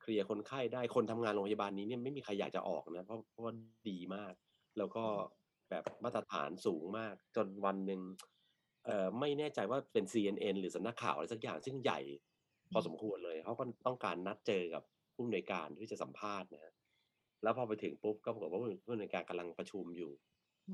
[0.00, 3.52] เคลียร์คนไข้ได้คนทำงานโรงพยาบาลนี้เนี่ยไม่มีใครอยากจะออกนะเพราะเพราะว่า
[3.88, 4.32] ดีมาก
[4.78, 5.04] แล้วก็
[5.70, 8.00] แบบมาตรฐานสูงมาก จนวันหนึ่ง
[8.84, 12.00] เอ่อไม่แน่ใจว่าเป็น CNN หรือสำนักข่าวอะไรสักอย่างซึ่งใหญ่
[12.72, 14.82] พอสมควรเลยเขาก็ต้องการนัดเจอกับ
[15.14, 16.72] ผู้อำนวยการที่จะสัมภาษณ์นะฮะ
[17.42, 20.12] แล้วพอไปถึงปุ๊บก็ปรากฏว่าผู้อำนวยการกำลังประชุมอยู่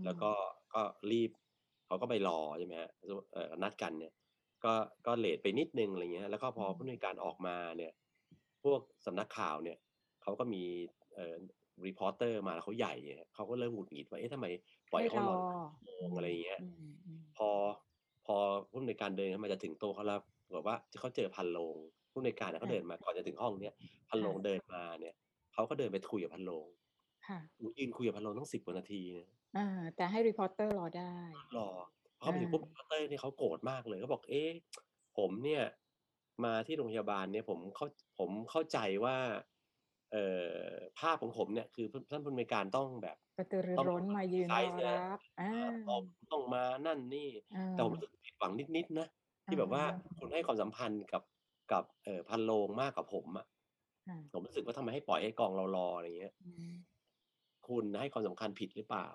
[0.05, 0.31] แล้วก็
[0.75, 1.31] ก็รีบ
[1.87, 2.91] เขาก็ไปรอใช่ไหมฮะ
[3.33, 4.13] เอ่อนัดกันเนี่ย
[4.65, 4.73] ก็
[5.07, 7.93] ก็ late ไปนิดนึงอะไรเงี้ยแล้วก็พอผู้อำนวยการออกมาเนี่ย
[8.65, 9.79] พวกสำนักข่าวเนี่ย
[10.23, 10.65] เขาก็มี
[11.15, 11.37] เอ่อ
[11.87, 14.47] reporter มาแล้วเขาใหญ่เนี่ยเขาก็เริ่มหงุดหงิดว่าเอ๊ะทำไม
[14.93, 15.37] ปล่อยให้เขารอ
[15.71, 17.49] ชั่วโมงอะไรเงี้ยอืมอืมพอ
[18.27, 18.37] พอ
[18.71, 20.21] ผู้อำนวยการเดินเข้ามาจะถึงโต๊ะเขาแล้ว
[20.55, 21.77] บอกว่าเขาเจอภารโรง
[22.11, 23.75] ผู้อำนวยการเนี่ยเขาเดินมาก่อนจะถึงห้องเนี้ย
[24.09, 25.15] ภารโรงเดินมาเนี่ย
[25.57, 26.67] เขาก็เดินไปคุยกับภารโรง
[27.27, 27.39] ค่ะ
[27.79, 29.61] ยืนคุยกับภารโรงตั้งสิบกว่านาทีนะอ่า
[29.95, 31.15] แต่ให้ reporter รอได้
[31.57, 31.69] รอ
[32.21, 34.51] เขาไปถึงอ่าปุ๊บ reporter เนี่ยเขาโกรธมากเลยเขาบอกเอ๊ะ
[35.17, 35.63] ผมเนี่ย
[36.45, 37.87] มาที่โรงพยาบาลเนี่ย ผมเข้า
[38.19, 39.17] ผมเข้าใจว่า
[40.13, 45.49] เอ่อภาพของผมเนี่ยคือท่านผู้อำนวยการต้องแบบต้องกระตือรือร้นมายืนรไซอส์เนี่ยรับอ่า
[45.87, 46.01] ต้อง
[46.31, 49.07] ต้องมานั่นนี่อ่าแต่ผมรู้สึกผิดหวังนิดๆนะ
[49.47, 51.23] ที่แบบว่าอ่าคุณให้ความสัมพันธ์กับ
[51.73, 53.56] กับเอ่อพันโลงมากกว่าผมอะค่ะ
[54.33, 56.73] ผมรู้สึกว่าทำไมให้ปล่อยให้กองเรารออะไรเงี้ยอืม
[57.69, 59.09] คุณให้ความสำคัญผิดหรือเปล่า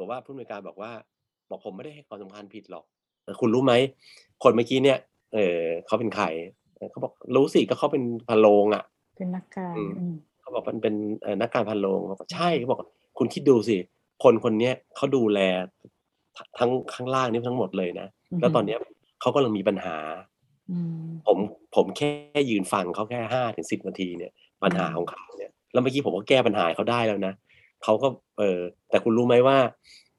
[0.00, 0.90] บอกว่าผู้อำนวยการบอกว่า
[1.50, 2.84] บอกผมไม่ได้ให้ความสำคัญผิดหรอก
[3.24, 3.72] แต่คุณรู้ไหม
[4.42, 4.98] คนเมื่อกี้เนี่ย
[5.34, 6.26] เออเขาเป็นใคร
[6.76, 8.84] เออเขาบอกรู้สิก็เขาเป็นพันโลงอะ
[9.16, 12.80] เป็นนักการอืมอืมเขาบอกมันเป็นเอ่อนักการพันโลงเขาบอกใช่เขาบอก
[13.18, 13.76] คุณคิดดูสิ
[14.22, 15.40] คนคนเนี้ยเขาดูแล
[16.36, 18.06] ททั้งข้างล่างนี่ทั้งหมดเลยนะ
[18.40, 18.78] แล้วตอนเนี้ย
[19.20, 20.33] เขากำลังมีปัญหาอืม
[21.26, 21.38] ผม
[21.76, 22.10] ผมแค่
[22.50, 27.34] ยืนฟังเขาแค่ห้าถึงสิบนาทีเนี่ย ปัญหาของเขาเนี่ยแล้วเมื่อกี้ผมก็แก้ปัญหาให้เขาได้แล้วนะ
[27.84, 28.08] เขาก็
[28.38, 28.60] เออ
[28.90, 29.58] แต่คุณรู้ไหมว่า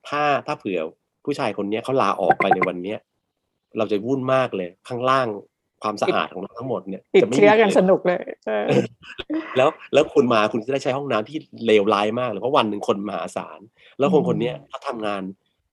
[0.08, 0.80] ถ้าถ้าเผื่อ
[1.26, 3.00] ผู้ชายคนเนี้ยเขาลาออกไปในวันเนี้ย
[3.78, 5.28] เราจะวุ่นมากเลย ข้างล่าง
[5.84, 8.68] ความสะอาดของเราทั้งหมดเนี่ยติดจะไม่เชื้อมีกันเลยสนุกเลยเออ
[9.58, 13.60] แล้วแล้วคุณมาคุณจะได้ใช้ห้องน้ำที่เลวร้ายมากเลยเพราะวันหนึ่งคนมหาศาล
[14.00, 15.22] แล้วคนคนเนี้ยเขาทำงาน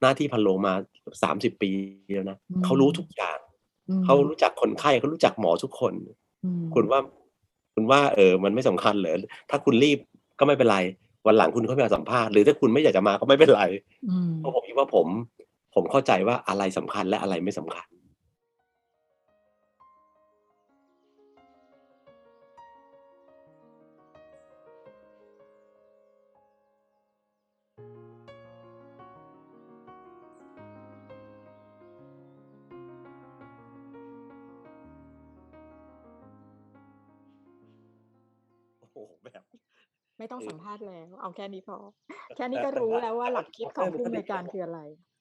[0.00, 0.74] หน้าที่พันโลงมา
[1.22, 1.70] สามสิบปี
[2.14, 3.51] แล้วนะอืมเขารู้ทุกอย่างอืม
[4.04, 5.92] เขารู้จักคนไข้เขารู้จักหมอทุกคน
[6.44, 7.00] อืมคุณว่า
[7.74, 9.16] คุณว่า เออ มันไม่สำคัญเหรอ
[9.50, 9.98] ถ้าคุณรีบ
[10.38, 10.78] ก็ไม่เป็นไร
[11.26, 13.62] วันหลังคุณก็ไปสัมภาษณ์หรือถ้าคุณไม่อยากจะมาก็ไม่เป็นไร
[14.10, 15.06] อืมเพราะผมคิดว่าผม
[15.74, 17.86] ผมเข้าใจว่าอะไรสำคัญและอะไรไม่สำคัญ
[40.22, 41.76] ไม่ต้องเออสัมภาษณ์แล้ว เอาแค่นี้พอ
[42.36, 44.80] แค่นี้ก็รู้แล้วว่าหลักคิดของผู้อำนวยการคืออะไร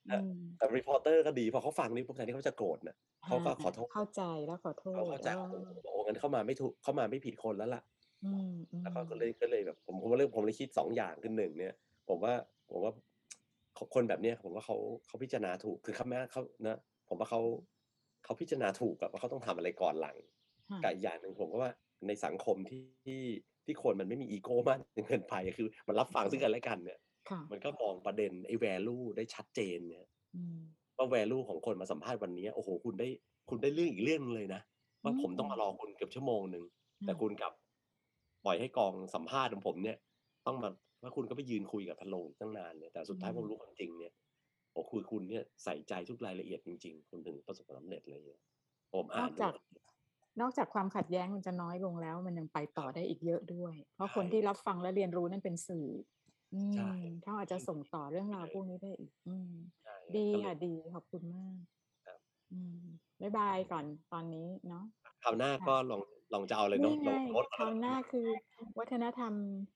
[0.09, 2.95] อืมแต่ reporter ก็ดีพอเขาฟังนี่พวกแทนที่เขาจะโกรธนะ
[3.27, 7.81] เขาก็ขอโทษเข้าใจแล้วขอโทษเขาเข้าใจอโอ้อโหโอ้งั้นเข้ามาไม่ถูกเข้ามาไม่ผิดคนแล้วล่ะ
[8.25, 11.73] อืมอืมแล้วก็ก็เลยก็เลยแบบผมผมเลยผมเลยคิดสองอย่างคือหนึ่งเนี่ย
[12.09, 12.33] ผมว่า
[12.71, 12.91] ผมว่า
[13.93, 14.77] คนแบบเนี้ยผมว่าเขา
[15.07, 16.77] เขาพิจารณาถูกคือเขาแม้เขานะ
[17.07, 17.41] ผมว่าเขา
[18.23, 20.17] เขาพิจารณาถูกแบบว่าเขาต้องทำอะไรก่อนหลัง
[20.69, 21.71] ค่ะกับอีกอย่างหนึ่งผมก็ว่า
[22.07, 22.55] ในสังคม
[23.05, 23.21] ที่
[23.65, 30.57] ที่ที่คนมันไม่มีอีโก้มากจนเกินไปคือ มันรับฟังซึ่งกันและกันเนี่ยค่ะมันก็มองประเด็นไอ้ value ได้ชัดเจนเนี่ยอืม
[30.97, 33.07] ว่า value ของคนมาสัมภาษณ์วันนี้โอ้โหคุณได้
[33.49, 34.61] คุณได้เรื่องอีกเรื่องนึงเลยนะ
[35.03, 36.63] ว่าอืมผมต้องมารอคุณเกือบชั่วโมงหนึ่ง
[37.05, 37.53] แต่อืมคุณกลับ
[38.45, 39.97] ปล่อยให้กองสัมภาษณ์ของผมเนี่ย
[40.47, 40.69] ต้องมา
[41.01, 44.13] ว่าคุณก็ไปยืนคุยกับพะโลงตั้งนานเนี่ยแต่สุดท้ายอืผมมรู้ความจริงเนี่ย
[44.73, 48.39] โอ้คือคุณเนี่ยใส่ใจทุกรายละเอียดจริง ๆ คุณถึงประสบความสำเร็จเลยเนี่ย
[48.93, 49.53] ผมนอ่าอนกจาก
[50.39, 55.87] นอกจากความขัดแย้งมันจะน้อยลงแล้ว มันยังไปต่อได้อีกเยอะด้วย เพราะคนใช่ที่รับฟังและเรียนรู้นั่นเป็นสื่อ
[56.53, 59.51] อืใช่มเขาอาจจะส่งต่อเรื่องราวพวกนี้ได้อีกอืม
[59.83, 61.55] ใช่ดีก็เลยค่ะดีขอบคุณมาก
[62.05, 62.19] ครับ
[62.51, 62.81] อืม
[63.21, 64.83] บ๊ายบายก่อนตอนนี้เนาะ
[65.23, 66.01] คราวหน้าค่ะก็ลอง
[66.33, 68.27] ลองจะเอาเลยเนาะนี่ไงลองลดคราวหน้าคือ
[68.79, 69.33] วัฒนธรรม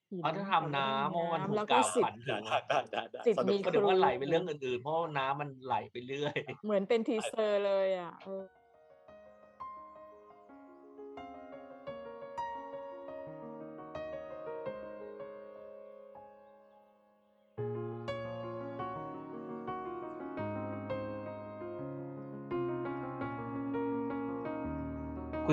[0.09, 6.35] หินวัฒนธรรมน้ำเพราะมันถูกแล้วกก็ล่าวสิทขวัญธิ์ถึงได้ได้ได้สิทธิ์สนุมีกก็เดี๋ยวว่าไหลไปเรื่องอื่นๆ เพราะว่าน้ำมันไหลไปเรื่อย
[6.65, 8.13] เหมือนเป็นทีเซอร์เลยอะ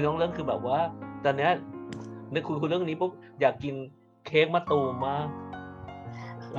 [0.02, 0.78] ยเรื่องเรื่องคือแบบว่า
[1.24, 1.50] ตอนเนี้ย
[2.32, 3.74] ในคุยคุยเรื่องนี้ปุ๊บอยากกิน
[4.26, 5.26] เค้กมะตูมมาก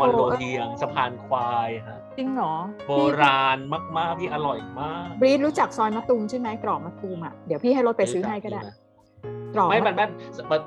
[0.02, 2.54] มันโรเฮียงสะพานควายฮะจริงเหรอ
[2.86, 3.58] โบพี่ราณ
[3.98, 8.76] มากๆที่อร่อยมากบรีดรู้จักซอยมะตูมใช่ไหมกรอบมะตูมอะเดี๋ยวพี่ให้รถไปซื้อให้ก็ได้รู้จัก
[9.58, 10.10] รอบไม่มันะมัน
[10.52, 10.60] มัน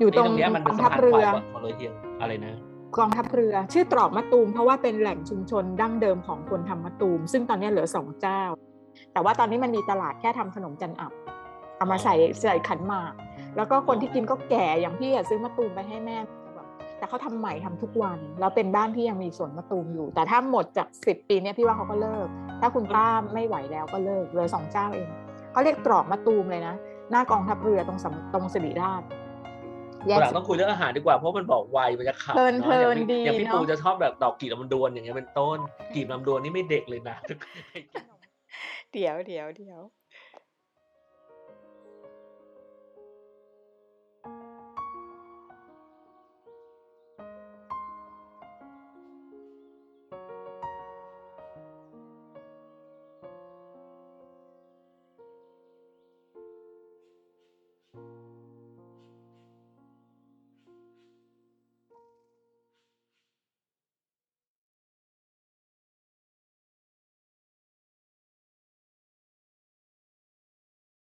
[0.00, 2.54] อยู่ตรงตรงเนี้ยมันกเป็นองสะทัพพานเรืควาอยมันโรเฮียงอะไรนะ
[2.98, 8.42] กองทัพเรือ ชื่อตรอกมะตูมเพราะว่าเป็นแหล่งชุมชนดั้งเดิมของคนทำมะตูม ซึ่งตอนนี้เหลือสองเจ้า
[9.12, 11.12] แต่ว่าตอนนี้มันมีตลาดแค่ทำขนมจันอับ
[11.84, 12.16] เอามาใส่
[12.48, 13.12] ใส่ขันหมาก
[13.56, 16.16] แล้วก็คนที่กินก็แก่อย่างพี่อะซื้อมะตูมไปให้แม่
[16.54, 16.66] แบบ
[16.98, 22.28] แต่เขาทำใหม่ทำทุกวัน แล้วเป็นบ้านที่ยังมีสวนมะตูมอยู่ แต่ถ้าหมดจากสิบปีเนี้ยพี่ว่าเขาก็เลิก
[22.60, 25.08] ถ้าคุณป้าไม่ไหวแล้วก็เลิกเหลือสองเจ้าเอง
[25.52, 26.74] เขาเรียกตรอกมะตูมเลยนะ
[27.10, 29.02] หน้ากองทัพเรือตรงสำตรงสิริราช
[30.06, 35.58] แยวันกหลังต้องคุยเรื่องอาหารดีกว่าเพราะมันบอกไวมันจะขาดเพลินเนาะเพลินอย่างพี่ดีอย่างพี่เนอะปูจะชอบแบบดอกกีบลำดวนอย่างเงี้ยเป็นต้น
[35.94, 37.16] กีบลำดวนนี่ไม่เด็กเลยนะ
[38.92, 39.80] เดี๋ยวเดี๋ยวเดี๋ยว